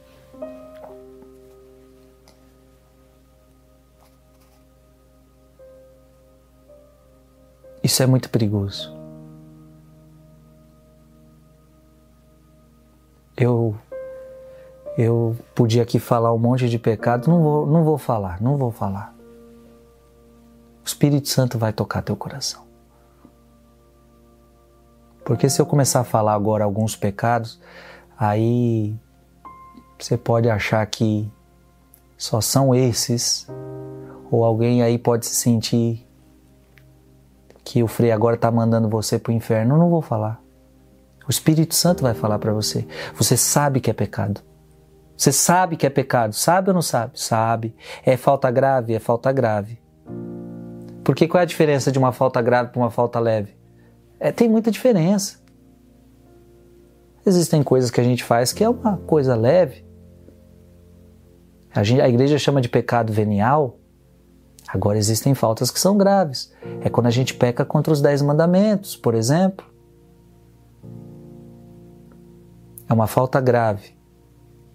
Isso 7.83 8.03
é 8.03 8.07
muito 8.07 8.31
perigoso. 8.31 8.95
Eu 13.37 13.75
eu 14.97 15.35
podia 15.55 15.83
aqui 15.83 15.99
falar 15.99 16.33
um 16.33 16.39
monte 16.39 16.69
de 16.69 16.79
pecado, 16.79 17.29
não 17.29 17.43
vou, 17.43 17.67
não 17.67 17.85
vou 17.85 17.99
falar, 17.99 18.41
não 18.41 18.57
vou 18.57 18.71
falar. 18.71 19.20
Espírito 20.91 21.29
Santo 21.29 21.57
vai 21.57 21.73
tocar 21.73 22.03
teu 22.03 22.17
coração. 22.17 22.65
Porque 25.25 25.49
se 25.49 25.63
eu 25.63 25.67
começar 25.67 26.01
a 26.01 26.05
falar 26.05 26.35
agora 26.35 26.65
alguns 26.65 26.97
pecados, 26.97 27.61
aí 28.19 28.95
você 29.99 30.17
pode 30.17 30.51
achar 30.51 30.85
que 30.87 31.31
só 32.19 32.41
são 32.41 32.75
esses, 32.75 33.47
ou 34.31 34.45
alguém 34.45 34.83
aí 34.83 34.99
pode 34.99 35.27
se 35.27 35.35
sentir 35.35 36.07
que 37.65 37.83
o 37.83 37.87
Frei 37.87 38.11
agora 38.11 38.35
está 38.35 38.51
mandando 38.51 38.89
você 38.89 39.19
para 39.19 39.31
o 39.31 39.35
inferno. 39.35 39.75
Eu 39.75 39.79
não 39.79 39.91
vou 39.91 40.03
falar. 40.03 40.41
O 41.27 41.31
Espírito 41.31 41.75
Santo 41.75 42.03
vai 42.03 42.15
falar 42.15 42.41
para 42.41 42.53
você. 42.53 42.87
Você 43.15 43.37
sabe 43.37 43.81
que 43.81 43.91
é 43.91 43.95
pecado. 43.95 44.41
Você 45.17 45.31
sabe 45.31 45.77
que 45.77 45.87
é 45.87 45.91
pecado. 45.91 46.33
Sabe 46.33 46.71
ou 46.71 46.75
não 46.75 46.83
sabe? 46.83 47.21
Sabe. 47.21 47.77
É 48.05 48.17
falta 48.17 48.51
grave? 48.51 48.95
É 48.95 48.99
falta 48.99 49.31
grave. 49.31 49.79
Porque 51.05 51.27
qual 51.27 51.41
é 51.41 51.43
a 51.43 51.47
diferença 51.47 51.91
de 51.91 51.99
uma 51.99 52.13
falta 52.13 52.41
grave 52.43 52.71
para 52.71 52.81
uma 52.81 52.91
falta 52.91 53.19
leve? 53.19 53.55
É, 54.19 54.31
tem 54.31 54.49
muita 54.49 54.71
diferença. 54.71 55.41
Existem 57.25 57.63
coisas 57.63 57.91
que 57.91 58.01
a 58.01 58.05
gente 58.05 58.25
faz 58.25 58.53
que 58.53 58.65
é 58.65 58.69
uma 58.69 58.97
coisa 58.99 59.35
leve. 59.35 59.85
A, 61.75 61.83
gente, 61.83 62.01
a 62.01 62.09
igreja 62.09 62.39
chama 62.39 62.61
de 62.61 62.69
pecado 62.69 63.13
venial. 63.13 63.79
Agora 64.69 64.99
existem 64.99 65.35
faltas 65.35 65.71
que 65.71 65.81
são 65.81 65.97
graves. 65.97 66.53
É 66.81 66.89
quando 66.89 67.07
a 67.07 67.11
gente 67.11 67.35
peca 67.35 67.65
contra 67.65 67.93
os 67.93 68.01
dez 68.01 68.23
mandamentos, 68.23 68.97
por 68.97 69.15
exemplo. 69.15 69.67
É 72.89 72.93
uma 72.93 73.07
falta 73.07 73.41
grave. 73.41 73.95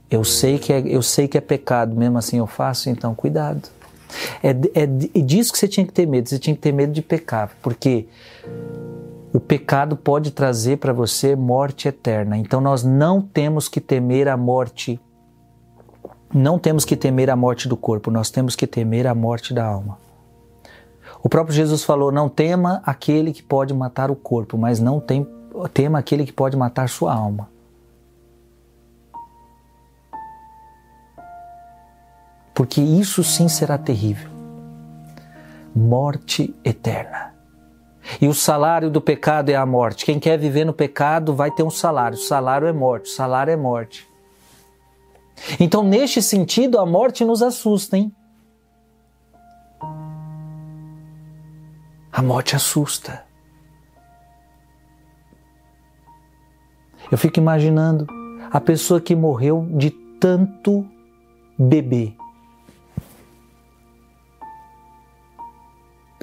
Eu 0.10 0.24
sei 0.24 0.58
que 0.58 0.72
é, 0.72 0.80
eu 0.80 1.02
sei 1.02 1.28
que 1.28 1.38
é 1.38 1.42
pecado, 1.42 1.96
mesmo 1.96 2.18
assim 2.18 2.38
eu 2.38 2.48
faço, 2.48 2.90
então 2.90 3.14
cuidado. 3.16 3.70
É, 4.44 4.50
é, 4.50 4.84
é 4.84 4.86
disso 5.22 5.52
que 5.52 5.58
você 5.58 5.68
tinha 5.68 5.86
que 5.86 5.94
ter 5.94 6.06
medo. 6.06 6.30
Você 6.30 6.40
tinha 6.40 6.56
que 6.56 6.62
ter 6.62 6.72
medo 6.72 6.94
de 6.94 7.02
pecar, 7.02 7.56
porque 7.62 8.08
o 9.34 9.40
pecado 9.40 9.98
pode 9.98 10.32
trazer 10.32 10.78
para 10.78 10.94
você 10.94 11.36
morte 11.36 11.88
eterna. 11.88 12.38
Então 12.38 12.62
nós 12.62 12.84
não 12.84 13.22
temos 13.22 13.68
que 13.68 13.82
temer 13.82 14.28
a 14.28 14.38
morte. 14.38 15.00
Não 16.34 16.58
temos 16.58 16.86
que 16.86 16.96
temer 16.96 17.30
a 17.30 17.36
morte 17.36 17.68
do 17.68 17.78
corpo, 17.78 18.12
nós 18.12 18.30
temos 18.30 18.56
que 18.56 18.68
temer 18.68 19.08
a 19.08 19.16
morte 19.16 19.54
da 19.54 19.66
alma. 19.66 19.98
O 21.24 21.30
próprio 21.30 21.56
Jesus 21.56 21.84
falou: 21.84 22.12
Não 22.12 22.30
tema 22.30 22.82
aquele 22.86 23.34
que 23.34 23.42
pode 23.42 23.74
matar 23.74 24.12
o 24.12 24.16
corpo, 24.16 24.58
mas 24.58 24.80
não 24.80 25.00
tem, 25.00 25.28
tema 25.74 26.00
aquele 26.00 26.26
que 26.26 26.34
pode 26.34 26.56
matar 26.56 26.88
sua 26.88 27.14
alma. 27.14 27.50
Porque 32.56 32.82
isso 32.82 33.24
sim 33.24 33.48
será 33.48 33.78
terrível 33.78 34.36
morte 35.76 36.56
eterna. 36.64 37.36
E 38.22 38.28
o 38.28 38.34
salário 38.34 38.90
do 38.90 39.02
pecado 39.02 39.50
é 39.50 39.56
a 39.56 39.66
morte. 39.66 40.06
Quem 40.06 40.20
quer 40.20 40.38
viver 40.38 40.64
no 40.64 40.74
pecado 40.74 41.36
vai 41.36 41.52
ter 41.52 41.64
um 41.64 41.70
salário. 41.70 42.18
O 42.18 42.22
salário 42.22 42.68
é 42.68 42.72
morte. 42.72 43.10
O 43.10 43.14
salário 43.14 43.52
é 43.52 43.58
morte. 43.58 44.08
Então, 45.60 45.84
neste 45.84 46.22
sentido, 46.22 46.80
a 46.80 46.86
morte 46.86 47.26
nos 47.26 47.42
assusta, 47.42 47.98
hein? 47.98 48.16
A 52.12 52.22
morte 52.22 52.56
assusta. 52.56 53.26
Eu 57.12 57.18
fico 57.18 57.38
imaginando 57.38 58.08
a 58.50 58.62
pessoa 58.62 59.02
que 59.02 59.14
morreu 59.14 59.68
de 59.72 59.90
tanto 60.20 60.88
beber 61.60 62.16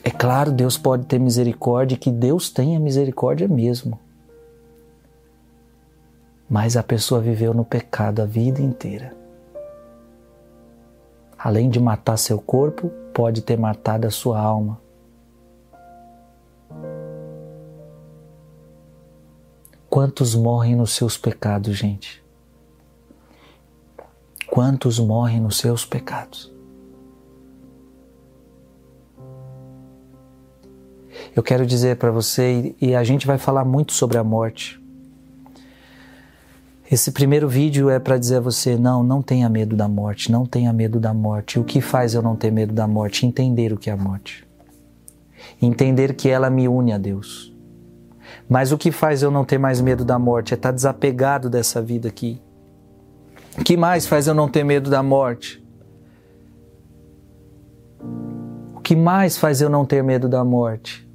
É 0.04 0.10
claro, 0.10 0.50
Deus 0.50 0.76
pode 0.76 1.06
ter 1.06 1.18
misericórdia, 1.20 1.96
que 1.96 2.10
Deus 2.10 2.50
tenha 2.50 2.80
misericórdia 2.80 3.46
mesmo. 3.46 4.00
Mas 6.50 6.76
a 6.76 6.82
pessoa 6.82 7.20
viveu 7.20 7.54
no 7.54 7.64
pecado 7.64 8.20
a 8.20 8.26
vida 8.26 8.60
inteira. 8.60 9.16
Além 11.38 11.70
de 11.70 11.80
matar 11.80 12.16
seu 12.16 12.40
corpo, 12.40 12.88
pode 13.14 13.42
ter 13.42 13.56
matado 13.56 14.06
a 14.06 14.10
sua 14.10 14.40
alma. 14.40 14.80
Quantos 19.88 20.34
morrem 20.34 20.74
nos 20.74 20.92
seus 20.92 21.16
pecados, 21.16 21.76
gente? 21.76 22.22
Quantos 24.48 24.98
morrem 24.98 25.40
nos 25.40 25.58
seus 25.58 25.84
pecados? 25.84 26.51
Eu 31.35 31.42
quero 31.42 31.64
dizer 31.64 31.97
para 31.97 32.11
você, 32.11 32.75
e 32.81 32.95
a 32.95 33.03
gente 33.03 33.27
vai 33.27 33.38
falar 33.38 33.64
muito 33.64 33.92
sobre 33.92 34.18
a 34.18 34.25
morte. 34.25 34.83
Esse 36.90 37.11
primeiro 37.11 37.49
vídeo 37.49 37.88
é 37.88 37.99
para 37.99 38.18
dizer 38.18 38.37
a 38.37 38.40
você: 38.40 38.77
não, 38.77 39.03
não 39.03 39.23
tenha 39.23 39.49
medo 39.49 39.75
da 39.75 39.88
morte, 39.88 40.31
não 40.31 40.45
tenha 40.45 40.71
medo 40.75 41.01
da 41.01 41.14
morte. 41.14 41.59
O 41.59 41.64
que 41.64 41.81
faz 41.81 42.12
eu 42.12 42.21
não 42.21 42.37
ter 42.37 42.51
medo 42.53 42.75
da 42.75 42.87
morte? 42.87 43.25
Entender 43.25 43.73
o 43.73 43.79
que 43.79 43.88
é 43.88 43.95
a 43.95 43.97
morte. 43.97 44.47
Entender 45.61 46.14
que 46.14 46.29
ela 46.29 46.51
me 46.51 46.68
une 46.68 46.92
a 46.92 46.99
Deus. 46.99 47.51
Mas 48.47 48.73
o 48.73 48.79
que 48.79 48.92
faz 48.92 49.23
eu 49.23 49.31
não 49.31 49.42
ter 49.42 49.57
mais 49.57 49.81
medo 49.81 50.05
da 50.05 50.18
morte 50.18 50.53
é 50.53 50.55
estar 50.55 50.68
tá 50.68 50.75
desapegado 50.75 51.49
dessa 51.49 51.81
vida 51.81 52.09
aqui. 52.09 52.42
O 53.59 53.64
que 53.64 53.75
mais 53.75 54.07
faz 54.07 54.27
eu 54.27 54.35
não 54.35 54.47
ter 54.47 54.62
medo 54.62 54.90
da 54.90 55.03
morte? 55.03 55.64
O 58.75 58.81
que 58.83 58.95
mais 58.95 59.38
faz 59.38 59.62
eu 59.62 59.71
não 59.71 59.87
ter 59.87 60.03
medo 60.03 60.29
da 60.29 60.45
morte? 60.45 61.11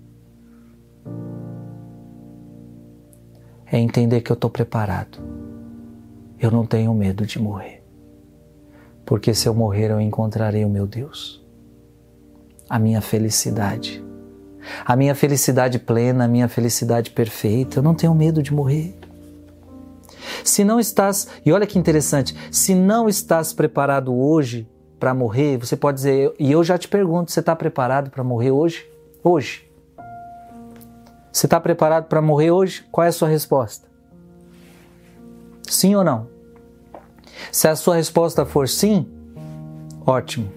É 3.71 3.77
entender 3.77 4.21
que 4.21 4.31
eu 4.31 4.35
estou 4.35 4.49
preparado. 4.49 5.19
Eu 6.39 6.51
não 6.51 6.65
tenho 6.65 6.93
medo 6.93 7.25
de 7.25 7.39
morrer. 7.39 7.83
Porque 9.05 9.33
se 9.33 9.47
eu 9.47 9.53
morrer, 9.53 9.91
eu 9.91 9.99
encontrarei 9.99 10.63
o 10.63 10.69
meu 10.69 10.85
Deus. 10.85 11.43
A 12.69 12.77
minha 12.77 13.01
felicidade. 13.01 14.03
A 14.85 14.95
minha 14.95 15.15
felicidade 15.15 15.79
plena, 15.79 16.25
a 16.25 16.27
minha 16.27 16.47
felicidade 16.47 17.11
perfeita. 17.11 17.79
Eu 17.79 17.83
não 17.83 17.95
tenho 17.95 18.13
medo 18.13 18.43
de 18.43 18.53
morrer. 18.53 18.97
Se 20.43 20.63
não 20.63 20.79
estás, 20.79 21.27
e 21.45 21.51
olha 21.51 21.65
que 21.65 21.79
interessante, 21.79 22.35
se 22.51 22.75
não 22.75 23.07
estás 23.07 23.53
preparado 23.53 24.13
hoje 24.13 24.67
para 24.99 25.13
morrer, 25.13 25.57
você 25.57 25.75
pode 25.75 25.97
dizer, 25.97 26.33
e 26.39 26.51
eu 26.51 26.63
já 26.63 26.77
te 26.77 26.87
pergunto, 26.87 27.31
você 27.31 27.39
está 27.39 27.55
preparado 27.55 28.09
para 28.09 28.23
morrer 28.23 28.51
hoje? 28.51 28.85
Hoje? 29.23 29.66
Você 31.37 31.45
está 31.45 31.59
preparado 31.59 32.05
para 32.05 32.19
morrer 32.19 32.49
hoje? 32.49 32.83
Qual 32.91 33.05
é 33.05 33.09
a 33.09 33.11
sua 33.11 33.27
resposta? 33.27 33.87
Sim 35.69 35.93
ou 35.93 36.03
não? 36.03 36.25
Se 37.51 37.67
a 37.67 37.75
sua 37.75 37.95
resposta 37.95 38.43
for 38.43 38.67
sim, 38.67 39.07
ótimo. 40.03 40.51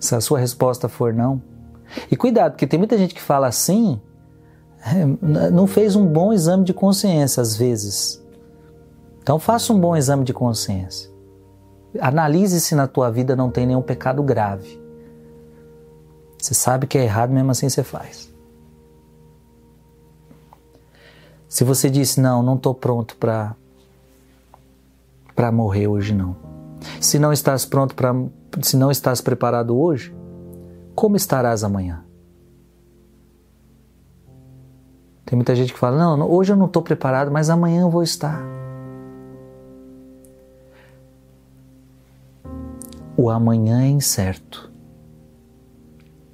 Se 0.00 0.16
a 0.16 0.20
sua 0.20 0.40
resposta 0.40 0.88
for 0.88 1.14
não, 1.14 1.40
e 2.10 2.16
cuidado, 2.16 2.54
porque 2.54 2.66
tem 2.66 2.80
muita 2.80 2.98
gente 2.98 3.14
que 3.14 3.22
fala 3.22 3.52
sim, 3.52 4.00
é, 4.84 5.06
não 5.52 5.68
fez 5.68 5.94
um 5.94 6.04
bom 6.04 6.32
exame 6.32 6.64
de 6.64 6.74
consciência 6.74 7.40
às 7.40 7.54
vezes. 7.54 8.20
Então 9.22 9.38
faça 9.38 9.72
um 9.72 9.78
bom 9.78 9.96
exame 9.96 10.24
de 10.24 10.32
consciência. 10.32 11.12
Analise 12.00 12.60
se 12.60 12.74
na 12.74 12.88
tua 12.88 13.08
vida 13.08 13.36
não 13.36 13.52
tem 13.52 13.66
nenhum 13.66 13.82
pecado 13.82 14.20
grave. 14.20 14.82
Você 16.40 16.54
sabe 16.54 16.88
que 16.88 16.98
é 16.98 17.04
errado, 17.04 17.30
mesmo 17.30 17.52
assim 17.52 17.68
você 17.68 17.84
faz. 17.84 18.31
Se 21.52 21.64
você 21.64 21.90
disse, 21.90 22.18
não, 22.18 22.42
não 22.42 22.54
estou 22.54 22.74
pronto 22.74 23.14
para 23.14 23.54
para 25.36 25.52
morrer 25.52 25.86
hoje 25.86 26.14
não. 26.14 26.34
Se 26.98 27.18
não 27.18 27.30
estás 27.30 27.66
pronto 27.66 27.94
para 27.94 28.14
se 28.62 28.74
não 28.74 28.90
estás 28.90 29.20
preparado 29.20 29.78
hoje, 29.78 30.16
como 30.94 31.14
estarás 31.14 31.62
amanhã? 31.62 32.06
Tem 35.26 35.36
muita 35.36 35.54
gente 35.54 35.74
que 35.74 35.78
fala: 35.78 35.98
"Não, 35.98 36.26
hoje 36.26 36.54
eu 36.54 36.56
não 36.56 36.64
estou 36.64 36.80
preparado, 36.80 37.30
mas 37.30 37.50
amanhã 37.50 37.82
eu 37.82 37.90
vou 37.90 38.02
estar". 38.02 38.42
O 43.14 43.28
amanhã 43.28 43.82
é 43.82 43.88
incerto. 43.88 44.72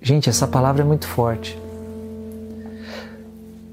Gente, 0.01 0.31
essa 0.31 0.47
palavra 0.47 0.83
é 0.83 0.87
muito 0.87 1.09
forte. 1.09 1.61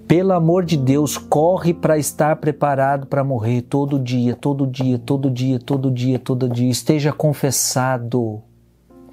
Pelo 0.07 0.33
amor 0.33 0.63
de 0.63 0.77
Deus, 0.77 1.17
corre 1.17 1.73
para 1.73 1.97
estar 1.97 2.35
preparado 2.35 3.07
para 3.07 3.23
morrer 3.23 3.63
todo 3.63 3.99
dia, 3.99 4.35
todo 4.35 4.67
dia, 4.67 4.99
todo 4.99 5.31
dia, 5.31 5.57
todo 5.57 5.89
dia, 5.89 6.19
todo 6.19 6.47
dia. 6.47 6.69
Esteja 6.69 7.11
confessado. 7.11 8.43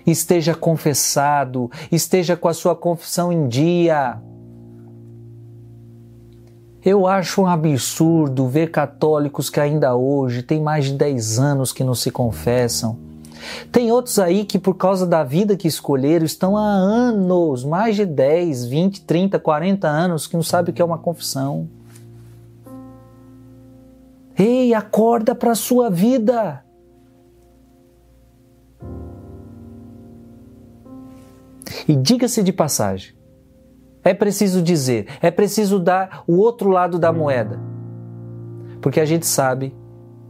Esteja 0.07 0.55
confessado. 0.55 1.71
Esteja 1.91 2.37
com 2.37 2.47
a 2.47 2.53
sua 2.53 2.77
confissão 2.77 3.33
em 3.33 3.49
dia. 3.49 4.21
Eu 6.85 7.07
acho 7.07 7.41
um 7.41 7.47
absurdo 7.47 8.47
ver 8.49 8.71
católicos 8.71 9.49
que 9.49 9.61
ainda 9.61 9.95
hoje 9.95 10.43
têm 10.43 10.61
mais 10.61 10.87
de 10.87 10.95
10 10.95 11.39
anos 11.39 11.73
que 11.73 11.83
não 11.83 11.95
se 11.95 12.11
confessam 12.11 13.12
tem 13.71 13.91
outros 13.91 14.19
aí 14.19 14.45
que, 14.45 14.59
por 14.59 14.75
causa 14.75 15.07
da 15.07 15.25
vida 15.25 15.57
que 15.57 15.69
escolheram, 15.69 16.25
estão 16.25 16.57
há 16.57 16.63
anos, 16.63 17.65
mais 17.65 17.97
de 17.97 18.07
10, 18.07 18.67
20, 18.67 19.03
30, 19.03 19.39
40 19.39 19.89
anos, 19.89 20.27
que 20.27 20.37
não 20.37 20.43
sabem 20.43 20.73
o 20.73 20.75
que 20.75 20.83
é 20.83 20.85
uma 20.85 20.99
confissão. 20.99 21.69
Ei, 24.39 24.75
acorda 24.75 25.35
para 25.35 25.53
a 25.53 25.55
sua 25.55 25.91
vida. 25.91 26.65
E 31.89 31.97
diga-se 31.97 32.43
de 32.43 32.53
passagem, 32.53 33.15
é 34.05 34.15
preciso 34.15 34.63
dizer, 34.63 35.07
é 35.21 35.31
preciso 35.31 35.79
dar 35.79 36.23
o 36.27 36.37
outro 36.37 36.71
lado 36.71 36.99
da 36.99 37.13
moeda. 37.13 37.61
Porque 38.81 39.01
a 39.01 39.05
gente 39.05 39.27
sabe 39.27 39.75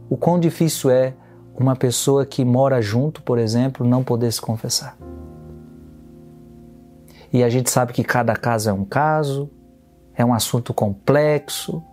o 0.09 0.17
quão 0.17 0.39
difícil 0.39 0.89
é 0.89 1.15
uma 1.55 1.75
pessoa 1.75 2.25
que 2.25 2.43
mora 2.43 2.81
junto, 2.81 3.21
por 3.21 3.37
exemplo, 3.37 3.85
não 3.85 4.03
poder 4.03 4.31
se 4.31 4.41
confessar. 4.41 4.97
E 7.31 7.43
a 7.43 7.49
gente 7.49 7.69
sabe 7.69 7.93
que 7.93 8.03
cada 8.03 8.35
caso 8.35 8.69
é 8.69 8.73
um 8.73 8.85
caso, 8.85 9.49
é 10.15 10.23
um 10.23 10.33
assunto 10.33 10.73
complexo, 10.73 11.83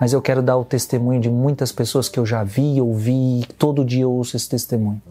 mas 0.00 0.12
eu 0.12 0.22
quero 0.22 0.42
dar 0.42 0.56
o 0.56 0.64
testemunho 0.64 1.20
de 1.20 1.30
muitas 1.30 1.72
pessoas 1.72 2.08
que 2.08 2.18
eu 2.18 2.26
já 2.26 2.44
vi, 2.44 2.80
ouvi, 2.80 3.40
e 3.40 3.46
todo 3.58 3.84
dia 3.84 4.02
eu 4.02 4.12
ouço 4.12 4.36
esse 4.36 4.48
testemunho. 4.48 5.02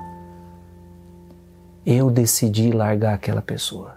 Eu 1.85 2.09
decidi 2.09 2.71
largar 2.71 3.13
aquela 3.13 3.41
pessoa. 3.41 3.95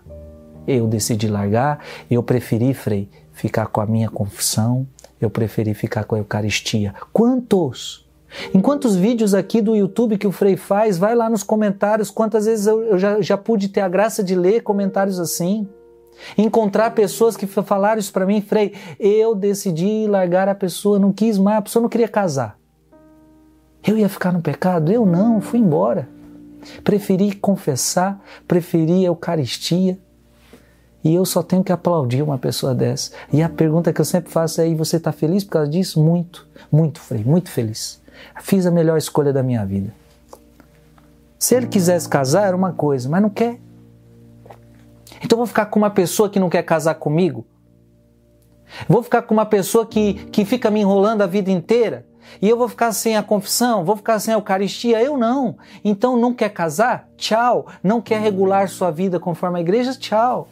Eu 0.66 0.86
decidi 0.86 1.26
largar, 1.26 1.80
eu 2.08 2.22
preferi, 2.22 2.72
Frei, 2.72 3.08
ficar 3.32 3.66
com 3.66 3.80
a 3.80 3.86
minha 3.86 4.08
confissão, 4.08 4.86
eu 5.20 5.30
preferi 5.30 5.74
ficar 5.74 6.04
com 6.04 6.14
a 6.14 6.18
Eucaristia. 6.18 6.94
Quantos? 7.12 8.08
Em 8.54 8.60
quantos 8.60 8.94
vídeos 8.96 9.34
aqui 9.34 9.60
do 9.60 9.74
YouTube 9.74 10.18
que 10.18 10.26
o 10.26 10.32
Frei 10.32 10.56
faz, 10.56 10.96
vai 10.98 11.14
lá 11.14 11.28
nos 11.28 11.42
comentários, 11.42 12.10
quantas 12.10 12.46
vezes 12.46 12.66
eu, 12.66 12.82
eu 12.82 12.98
já, 12.98 13.20
já 13.20 13.36
pude 13.36 13.68
ter 13.68 13.80
a 13.80 13.88
graça 13.88 14.22
de 14.22 14.34
ler 14.34 14.62
comentários 14.62 15.18
assim. 15.18 15.68
Encontrar 16.36 16.90
pessoas 16.90 17.36
que 17.36 17.46
falaram 17.46 17.98
isso 17.98 18.12
para 18.12 18.26
mim, 18.26 18.40
Frei, 18.40 18.74
eu 18.98 19.34
decidi 19.34 20.06
largar 20.06 20.48
a 20.48 20.54
pessoa, 20.54 20.98
não 20.98 21.12
quis 21.12 21.38
mais, 21.38 21.58
a 21.58 21.62
pessoa 21.62 21.82
não 21.82 21.88
queria 21.88 22.08
casar. 22.08 22.58
Eu 23.86 23.96
ia 23.96 24.08
ficar 24.08 24.32
no 24.32 24.42
pecado? 24.42 24.92
Eu 24.92 25.06
não, 25.06 25.40
fui 25.40 25.58
embora. 25.58 26.08
Preferi 26.84 27.34
confessar, 27.34 28.22
preferi 28.46 29.04
a 29.04 29.08
Eucaristia. 29.08 29.98
E 31.02 31.14
eu 31.14 31.24
só 31.24 31.42
tenho 31.42 31.64
que 31.64 31.72
aplaudir 31.72 32.22
uma 32.22 32.36
pessoa 32.36 32.74
dessa. 32.74 33.12
E 33.32 33.42
a 33.42 33.48
pergunta 33.48 33.90
que 33.90 34.00
eu 34.00 34.04
sempre 34.04 34.30
faço 34.30 34.60
é: 34.60 34.68
e 34.68 34.74
você 34.74 34.98
está 34.98 35.10
feliz 35.10 35.44
por 35.44 35.52
causa 35.52 35.70
disso? 35.70 36.02
Muito, 36.02 36.46
muito, 36.70 37.00
Frei, 37.00 37.24
muito 37.24 37.50
feliz. 37.50 38.00
Fiz 38.40 38.66
a 38.66 38.70
melhor 38.70 38.96
escolha 38.96 39.33
da 39.33 39.42
minha 39.42 39.64
vida. 39.64 39.92
Se 41.38 41.54
ele 41.54 41.66
quisesse 41.66 42.09
casar, 42.09 42.46
era 42.46 42.56
uma 42.56 42.72
coisa, 42.72 43.09
mas 43.09 43.22
não 43.22 43.30
quer. 43.30 43.59
Então 45.22 45.38
vou 45.38 45.46
ficar 45.46 45.66
com 45.66 45.78
uma 45.78 45.90
pessoa 45.90 46.28
que 46.28 46.38
não 46.38 46.50
quer 46.50 46.62
casar 46.62 46.94
comigo? 46.94 47.46
Vou 48.88 49.02
ficar 49.02 49.22
com 49.22 49.35
uma 49.35 49.46
pessoa 49.46 49.87
que, 49.87 50.14
que 50.26 50.44
fica 50.44 50.70
me 50.70 50.80
enrolando 50.80 51.22
a 51.22 51.26
vida 51.26 51.50
inteira? 51.50 52.06
E 52.40 52.48
eu 52.48 52.56
vou 52.56 52.68
ficar 52.68 52.92
sem 52.92 53.16
a 53.16 53.22
confissão? 53.22 53.85
Vou 53.85 53.96
ficar 53.96 54.18
sem 54.18 54.33
a 54.33 54.37
Eucaristia? 54.37 55.02
Eu 55.02 55.16
não. 55.16 55.56
Então 55.85 56.16
não 56.16 56.33
quer 56.33 56.50
casar? 56.50 57.09
Tchau. 57.16 57.66
Não 57.83 58.00
quer 58.00 58.20
regular 58.20 58.68
sua 58.68 58.90
vida 58.90 59.18
conforme 59.18 59.59
a 59.59 59.62
igreja? 59.62 59.94
Tchau. 59.94 60.48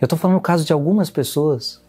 Eu 0.00 0.06
estou 0.06 0.18
falando 0.18 0.36
no 0.36 0.40
caso 0.40 0.64
de 0.64 0.72
algumas 0.72 1.10
pessoas. 1.10 1.80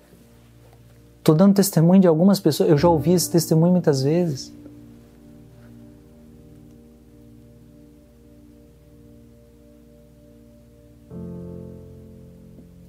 Estou 1.19 1.35
dando 1.35 1.53
testemunho 1.53 2.01
de 2.01 2.07
algumas 2.07 2.39
pessoas, 2.39 2.69
eu 2.69 2.77
já 2.77 2.89
ouvi 2.89 3.11
esse 3.11 3.29
testemunho 3.29 3.73
muitas 3.73 4.01
vezes. 4.01 4.51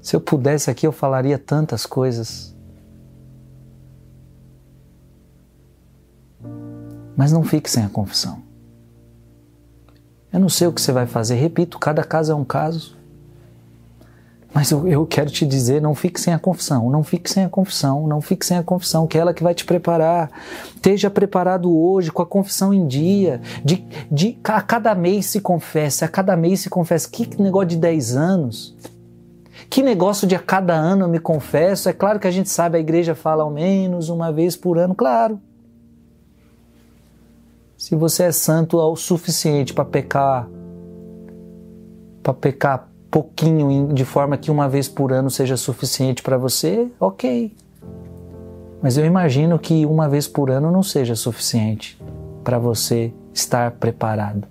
Se 0.00 0.16
eu 0.16 0.20
pudesse 0.20 0.70
aqui, 0.70 0.86
eu 0.86 0.92
falaria 0.92 1.38
tantas 1.38 1.84
coisas. 1.84 2.56
Mas 7.16 7.30
não 7.30 7.44
fique 7.44 7.70
sem 7.70 7.84
a 7.84 7.88
confissão. 7.88 8.42
Eu 10.32 10.40
não 10.40 10.48
sei 10.48 10.66
o 10.66 10.72
que 10.72 10.80
você 10.80 10.90
vai 10.90 11.06
fazer, 11.06 11.34
repito, 11.34 11.78
cada 11.78 12.02
caso 12.02 12.32
é 12.32 12.34
um 12.34 12.44
caso. 12.44 12.96
Mas 14.52 14.70
eu, 14.72 14.86
eu, 14.88 15.06
quero 15.06 15.30
te 15.30 15.46
dizer, 15.46 15.80
não 15.80 15.94
fique 15.94 16.20
sem 16.20 16.34
a 16.34 16.38
confissão, 16.38 16.90
não 16.90 17.04
fique 17.04 17.30
sem 17.30 17.44
a 17.44 17.48
confissão, 17.48 18.08
não 18.08 18.20
fique 18.20 18.44
sem 18.44 18.58
a 18.58 18.64
confissão, 18.64 19.06
que 19.06 19.16
é 19.16 19.20
ela 19.20 19.32
que 19.32 19.44
vai 19.44 19.54
te 19.54 19.64
preparar. 19.64 20.28
Esteja 20.74 21.08
preparado 21.08 21.72
hoje 21.72 22.10
com 22.10 22.20
a 22.20 22.26
confissão 22.26 22.74
em 22.74 22.84
dia. 22.86 23.40
De, 23.64 23.84
de, 24.10 24.36
a 24.42 24.60
cada 24.60 24.92
mês 24.92 25.26
se 25.26 25.40
confesse, 25.40 26.04
a 26.04 26.08
cada 26.08 26.36
mês 26.36 26.60
se 26.60 26.68
confesse. 26.68 27.08
Que 27.08 27.40
negócio 27.40 27.68
de 27.68 27.76
10 27.76 28.16
anos? 28.16 28.76
Que 29.68 29.84
negócio 29.84 30.26
de 30.26 30.34
a 30.34 30.40
cada 30.40 30.74
ano 30.74 31.04
eu 31.04 31.08
me 31.08 31.20
confesso? 31.20 31.88
É 31.88 31.92
claro 31.92 32.18
que 32.18 32.26
a 32.26 32.32
gente 32.32 32.48
sabe, 32.48 32.76
a 32.76 32.80
igreja 32.80 33.14
fala 33.14 33.44
ao 33.44 33.50
menos 33.50 34.08
uma 34.08 34.32
vez 34.32 34.56
por 34.56 34.78
ano, 34.78 34.96
claro. 34.96 35.40
Se 37.78 37.94
você 37.94 38.24
é 38.24 38.32
santo 38.32 38.78
o 38.78 38.96
suficiente 38.96 39.72
para 39.72 39.84
pecar, 39.84 40.48
para 42.20 42.34
pecar 42.34 42.89
pouquinho, 43.10 43.92
de 43.92 44.04
forma 44.04 44.36
que 44.36 44.50
uma 44.50 44.68
vez 44.68 44.88
por 44.88 45.12
ano 45.12 45.30
seja 45.30 45.56
suficiente 45.56 46.22
para 46.22 46.38
você, 46.38 46.88
ok. 46.98 47.52
Mas 48.80 48.96
eu 48.96 49.04
imagino 49.04 49.58
que 49.58 49.84
uma 49.84 50.08
vez 50.08 50.26
por 50.26 50.50
ano 50.50 50.70
não 50.70 50.82
seja 50.82 51.14
suficiente 51.14 52.00
para 52.44 52.58
você 52.58 53.12
estar 53.34 53.72
preparado. 53.72 54.46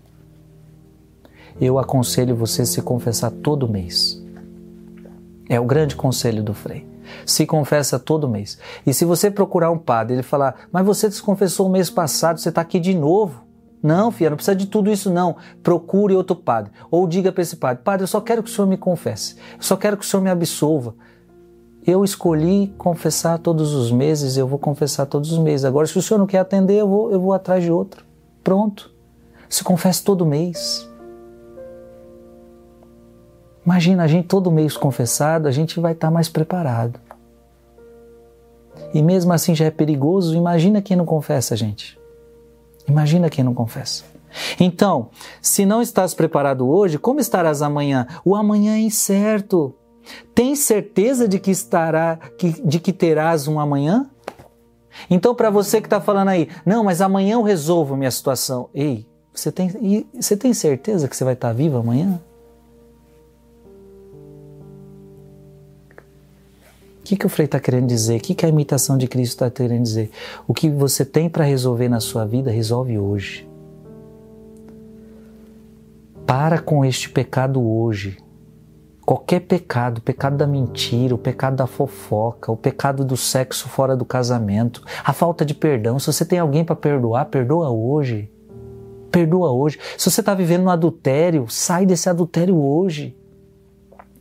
Eu 1.60 1.80
aconselho 1.80 2.36
você 2.36 2.66
se 2.66 2.82
confessar 2.82 3.32
todo 3.32 3.68
mês. 3.68 4.22
É 5.50 5.60
o 5.60 5.66
grande 5.66 5.96
conselho 5.96 6.44
do 6.44 6.54
Frei. 6.54 6.88
Se 7.26 7.46
confessa 7.46 7.98
todo 7.98 8.30
mês. 8.30 8.60
E 8.86 8.94
se 8.94 9.04
você 9.04 9.32
procurar 9.32 9.72
um 9.72 9.78
padre, 9.78 10.14
ele 10.14 10.24
falar, 10.24 10.68
mas 10.72 10.86
você 10.86 11.10
se 11.10 11.22
confessou 11.22 11.68
o 11.68 11.72
mês 11.72 11.90
passado, 11.90 12.40
você 12.40 12.50
está 12.50 12.62
aqui 12.62 12.80
de 12.80 12.94
novo. 12.94 13.49
Não, 13.82 14.12
filha, 14.12 14.30
não 14.30 14.38
precisa 14.38 14.56
de 14.56 14.68
tudo 14.68 14.92
isso 14.92 15.10
não. 15.10 15.38
Procure 15.64 16.16
outro 16.16 16.36
padre. 16.36 16.72
Ou 16.92 17.08
diga 17.08 17.32
para 17.32 17.42
esse 17.42 17.56
padre: 17.56 17.84
Padre, 17.84 18.04
eu 18.04 18.08
só 18.08 18.20
quero 18.20 18.44
que 18.44 18.50
o 18.50 18.54
senhor 18.54 18.68
me 18.68 18.78
confesse. 18.78 19.36
Eu 19.54 19.64
só 19.64 19.78
quero 19.78 19.98
que 19.98 20.04
o 20.04 20.08
senhor 20.08 20.22
me 20.22 20.30
absolva. 20.30 20.94
Eu 21.88 22.04
escolhi 22.04 22.74
confessar 22.78 23.40
todos 23.40 23.74
os 23.74 23.92
meses, 23.92 24.36
eu 24.36 24.48
vou 24.48 24.60
confessar 24.60 25.06
todos 25.06 25.32
os 25.32 25.40
meses. 25.40 25.66
Agora, 25.66 25.88
se 25.88 25.98
o 25.98 26.02
senhor 26.02 26.20
não 26.20 26.28
quer 26.28 26.40
atender, 26.40 26.76
eu 26.76 26.88
vou, 26.88 27.12
eu 27.12 27.20
vou 27.20 27.34
atrás 27.34 27.64
de 27.64 27.72
outro. 27.72 28.06
Pronto. 28.44 28.92
Se 29.48 29.64
confesse 29.64 30.04
todo 30.04 30.26
mês. 30.26 30.88
Imagina 33.66 34.04
a 34.04 34.08
gente 34.08 34.28
todo 34.28 34.52
mês 34.52 34.76
confessado, 34.76 35.48
a 35.48 35.52
gente 35.52 35.80
vai 35.80 35.94
estar 35.94 36.08
tá 36.08 36.12
mais 36.12 36.28
preparado. 36.28 37.00
E 38.94 39.02
mesmo 39.02 39.32
assim 39.32 39.54
já 39.54 39.66
é 39.66 39.72
perigoso, 39.72 40.36
imagina 40.36 40.82
quem 40.82 40.98
não 40.98 41.06
confessa, 41.06 41.56
gente. 41.56 41.99
Imagina 42.90 43.30
quem 43.30 43.44
não 43.44 43.54
confessa. 43.54 44.04
Então, 44.60 45.10
se 45.42 45.66
não 45.66 45.82
estás 45.82 46.14
preparado 46.14 46.68
hoje, 46.68 46.98
como 46.98 47.20
estarás 47.20 47.62
amanhã? 47.62 48.08
O 48.24 48.36
amanhã 48.36 48.76
é 48.76 48.80
incerto. 48.80 49.74
Tem 50.34 50.56
certeza 50.56 51.28
de 51.28 51.40
que 51.40 51.52
estará, 51.52 52.20
de 52.64 52.80
que 52.80 52.94
terás 52.94 53.48
um 53.48 53.60
amanhã? 53.60 54.10
Então, 55.10 55.36
para 55.36 55.50
você 55.50 55.80
que 55.80 55.88
está 55.88 56.02
falando 56.02 56.30
aí, 56.30 56.50
não, 56.66 56.84
mas 56.84 57.02
amanhã 57.02 57.34
eu 57.34 57.44
resolvo 57.44 57.96
minha 57.96 58.12
situação. 58.12 58.70
Ei, 58.74 59.06
você 59.34 59.52
tem, 59.52 60.08
você 60.14 60.36
tem 60.36 60.54
certeza 60.54 61.08
que 61.08 61.16
você 61.16 61.24
vai 61.24 61.34
estar 61.34 61.54
vivo 61.54 61.78
amanhã? 61.78 62.20
Que, 67.10 67.18
que 67.18 67.26
o 67.26 67.30
Frei 67.30 67.46
está 67.46 67.60
querendo 67.60 67.88
dizer? 67.88 68.18
O 68.18 68.22
que, 68.22 68.36
que 68.36 68.46
a 68.46 68.50
imitação 68.50 68.96
de 68.96 69.08
Cristo 69.08 69.32
está 69.32 69.50
querendo 69.50 69.82
dizer? 69.82 70.12
O 70.48 70.54
que 70.54 70.70
você 70.70 71.04
tem 71.04 71.28
para 71.28 71.44
resolver 71.44 71.90
na 71.90 72.00
sua 72.00 72.24
vida, 72.24 72.52
resolve 72.52 73.00
hoje. 73.00 73.50
Para 76.28 76.60
com 76.60 76.86
este 76.86 77.10
pecado 77.10 77.68
hoje. 77.68 78.18
Qualquer 79.04 79.40
pecado, 79.40 79.98
o 79.98 80.02
pecado 80.02 80.38
da 80.38 80.46
mentira, 80.46 81.16
o 81.16 81.18
pecado 81.18 81.56
da 81.56 81.66
fofoca, 81.66 82.52
o 82.52 82.58
pecado 82.58 83.04
do 83.04 83.18
sexo 83.18 83.68
fora 83.68 83.98
do 83.98 84.06
casamento, 84.06 84.84
a 85.04 85.12
falta 85.12 85.44
de 85.44 85.56
perdão. 85.56 85.98
Se 85.98 86.06
você 86.06 86.24
tem 86.24 86.38
alguém 86.38 86.64
para 86.64 86.76
perdoar, 86.76 87.26
perdoa 87.26 87.72
hoje. 87.72 88.32
Perdoa 89.10 89.52
hoje. 89.52 89.80
Se 89.98 90.12
você 90.12 90.20
está 90.20 90.36
vivendo 90.36 90.66
no 90.66 90.70
adultério, 90.70 91.48
sai 91.50 91.88
desse 91.88 92.08
adultério 92.08 92.56
hoje. 92.56 93.18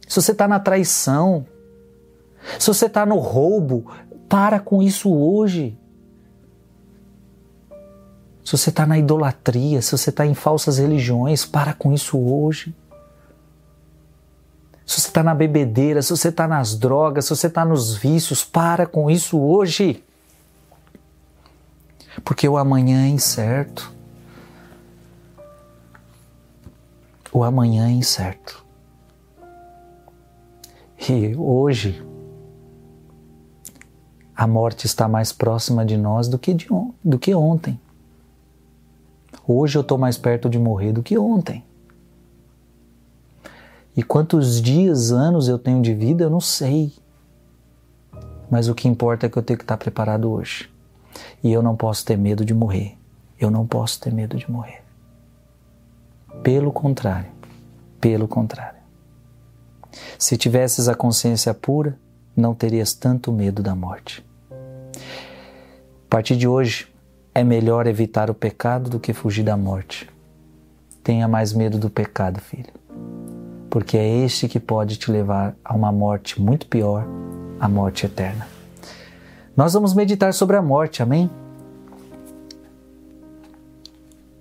Se 0.08 0.22
você 0.22 0.32
está 0.32 0.48
na 0.48 0.58
traição, 0.58 1.44
se 2.58 2.66
você 2.66 2.86
está 2.86 3.04
no 3.04 3.18
roubo, 3.18 3.90
para 4.28 4.60
com 4.60 4.82
isso 4.82 5.12
hoje. 5.12 5.76
Se 8.44 8.56
você 8.56 8.70
está 8.70 8.86
na 8.86 8.98
idolatria, 8.98 9.82
se 9.82 9.92
você 9.92 10.10
está 10.10 10.24
em 10.24 10.34
falsas 10.34 10.78
religiões, 10.78 11.44
para 11.44 11.72
com 11.74 11.92
isso 11.92 12.18
hoje. 12.18 12.74
Se 14.86 15.02
você 15.02 15.08
está 15.08 15.22
na 15.22 15.34
bebedeira, 15.34 16.00
se 16.00 16.10
você 16.10 16.28
está 16.28 16.48
nas 16.48 16.74
drogas, 16.74 17.26
se 17.26 17.36
você 17.36 17.46
está 17.46 17.62
nos 17.64 17.94
vícios, 17.94 18.42
para 18.42 18.86
com 18.86 19.10
isso 19.10 19.38
hoje. 19.38 20.02
Porque 22.24 22.48
o 22.48 22.56
amanhã 22.56 23.04
é 23.04 23.08
incerto. 23.08 23.92
O 27.30 27.44
amanhã 27.44 27.88
é 27.88 27.90
incerto. 27.90 28.64
E 31.06 31.36
hoje, 31.36 32.02
a 34.38 34.46
morte 34.46 34.86
está 34.86 35.08
mais 35.08 35.32
próxima 35.32 35.84
de 35.84 35.96
nós 35.96 36.28
do 36.28 36.38
que, 36.38 36.54
de, 36.54 36.68
do 37.02 37.18
que 37.18 37.34
ontem. 37.34 37.78
Hoje 39.44 39.76
eu 39.76 39.82
estou 39.82 39.98
mais 39.98 40.16
perto 40.16 40.48
de 40.48 40.60
morrer 40.60 40.92
do 40.92 41.02
que 41.02 41.18
ontem. 41.18 41.64
E 43.96 44.02
quantos 44.04 44.62
dias, 44.62 45.10
anos 45.10 45.48
eu 45.48 45.58
tenho 45.58 45.82
de 45.82 45.92
vida, 45.92 46.22
eu 46.22 46.30
não 46.30 46.40
sei. 46.40 46.92
Mas 48.48 48.68
o 48.68 48.76
que 48.76 48.86
importa 48.86 49.26
é 49.26 49.28
que 49.28 49.36
eu 49.36 49.42
tenho 49.42 49.58
que 49.58 49.64
estar 49.64 49.76
preparado 49.76 50.30
hoje. 50.30 50.70
E 51.42 51.52
eu 51.52 51.60
não 51.60 51.74
posso 51.74 52.04
ter 52.04 52.16
medo 52.16 52.44
de 52.44 52.54
morrer. 52.54 52.96
Eu 53.40 53.50
não 53.50 53.66
posso 53.66 54.00
ter 54.00 54.12
medo 54.12 54.36
de 54.36 54.48
morrer. 54.48 54.84
Pelo 56.44 56.70
contrário, 56.70 57.32
pelo 58.00 58.28
contrário. 58.28 58.78
Se 60.16 60.36
tivesses 60.36 60.86
a 60.86 60.94
consciência 60.94 61.52
pura, 61.52 61.98
não 62.36 62.54
terias 62.54 62.94
tanto 62.94 63.32
medo 63.32 63.64
da 63.64 63.74
morte. 63.74 64.27
A 66.08 66.10
partir 66.10 66.36
de 66.36 66.48
hoje, 66.48 66.88
é 67.34 67.44
melhor 67.44 67.86
evitar 67.86 68.30
o 68.30 68.34
pecado 68.34 68.88
do 68.88 68.98
que 68.98 69.12
fugir 69.12 69.42
da 69.42 69.58
morte. 69.58 70.08
Tenha 71.04 71.28
mais 71.28 71.52
medo 71.52 71.76
do 71.76 71.90
pecado, 71.90 72.40
filho, 72.40 72.72
porque 73.68 73.98
é 73.98 74.24
este 74.24 74.48
que 74.48 74.58
pode 74.58 74.96
te 74.96 75.12
levar 75.12 75.54
a 75.62 75.74
uma 75.74 75.92
morte 75.92 76.40
muito 76.40 76.66
pior, 76.66 77.06
a 77.60 77.68
morte 77.68 78.06
eterna. 78.06 78.48
Nós 79.54 79.74
vamos 79.74 79.92
meditar 79.92 80.32
sobre 80.32 80.56
a 80.56 80.62
morte, 80.62 81.02
amém? 81.02 81.30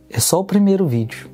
É 0.10 0.22
só 0.22 0.40
o 0.40 0.46
primeiro 0.46 0.88
vídeo. 0.88 1.30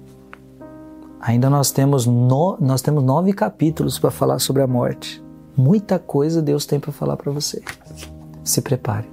Ainda 1.22 1.48
nós 1.48 1.70
temos, 1.70 2.08
no, 2.08 2.58
nós 2.60 2.82
temos 2.82 3.04
nove 3.04 3.34
capítulos 3.34 4.00
para 4.00 4.10
falar 4.10 4.40
sobre 4.40 4.64
a 4.64 4.68
morte. 4.68 5.24
Muita 5.56 6.00
coisa 6.00 6.42
Deus 6.42 6.66
tem 6.66 6.80
para 6.80 6.92
falar 6.92 7.18
para 7.18 7.32
você. 7.32 7.62
Se 8.44 8.64
prepare. 8.64 9.12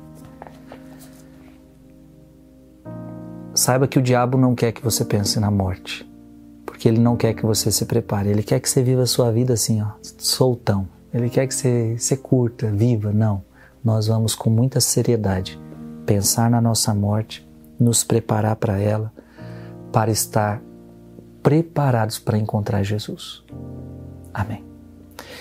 Saiba 3.70 3.86
que 3.86 4.00
o 4.00 4.02
diabo 4.02 4.36
não 4.36 4.52
quer 4.52 4.72
que 4.72 4.82
você 4.82 5.04
pense 5.04 5.38
na 5.38 5.48
morte, 5.48 6.04
porque 6.66 6.88
ele 6.88 6.98
não 6.98 7.16
quer 7.16 7.34
que 7.34 7.46
você 7.46 7.70
se 7.70 7.84
prepare. 7.84 8.28
Ele 8.28 8.42
quer 8.42 8.58
que 8.58 8.68
você 8.68 8.82
viva 8.82 9.02
a 9.02 9.06
sua 9.06 9.30
vida 9.30 9.52
assim, 9.52 9.80
ó, 9.80 9.90
soltão. 10.18 10.88
Ele 11.14 11.30
quer 11.30 11.46
que 11.46 11.54
você, 11.54 11.96
você 11.96 12.16
curta, 12.16 12.68
viva. 12.68 13.12
Não. 13.12 13.44
Nós 13.84 14.08
vamos 14.08 14.34
com 14.34 14.50
muita 14.50 14.80
seriedade 14.80 15.56
pensar 16.04 16.50
na 16.50 16.60
nossa 16.60 16.92
morte, 16.92 17.48
nos 17.78 18.02
preparar 18.02 18.56
para 18.56 18.76
ela, 18.76 19.12
para 19.92 20.10
estar 20.10 20.60
preparados 21.40 22.18
para 22.18 22.36
encontrar 22.36 22.82
Jesus. 22.82 23.44
Amém. 24.34 24.64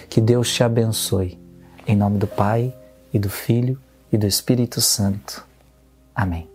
Que 0.08 0.22
Deus 0.22 0.54
te 0.54 0.64
abençoe. 0.64 1.40
Em 1.88 1.96
nome 1.96 2.20
do 2.20 2.28
Pai, 2.28 2.76
e 3.12 3.18
do 3.18 3.28
Filho, 3.28 3.80
e 4.12 4.20
do 4.20 4.28
Espírito 4.28 4.82
Santo. 4.82 5.44
Amém. 6.14 6.48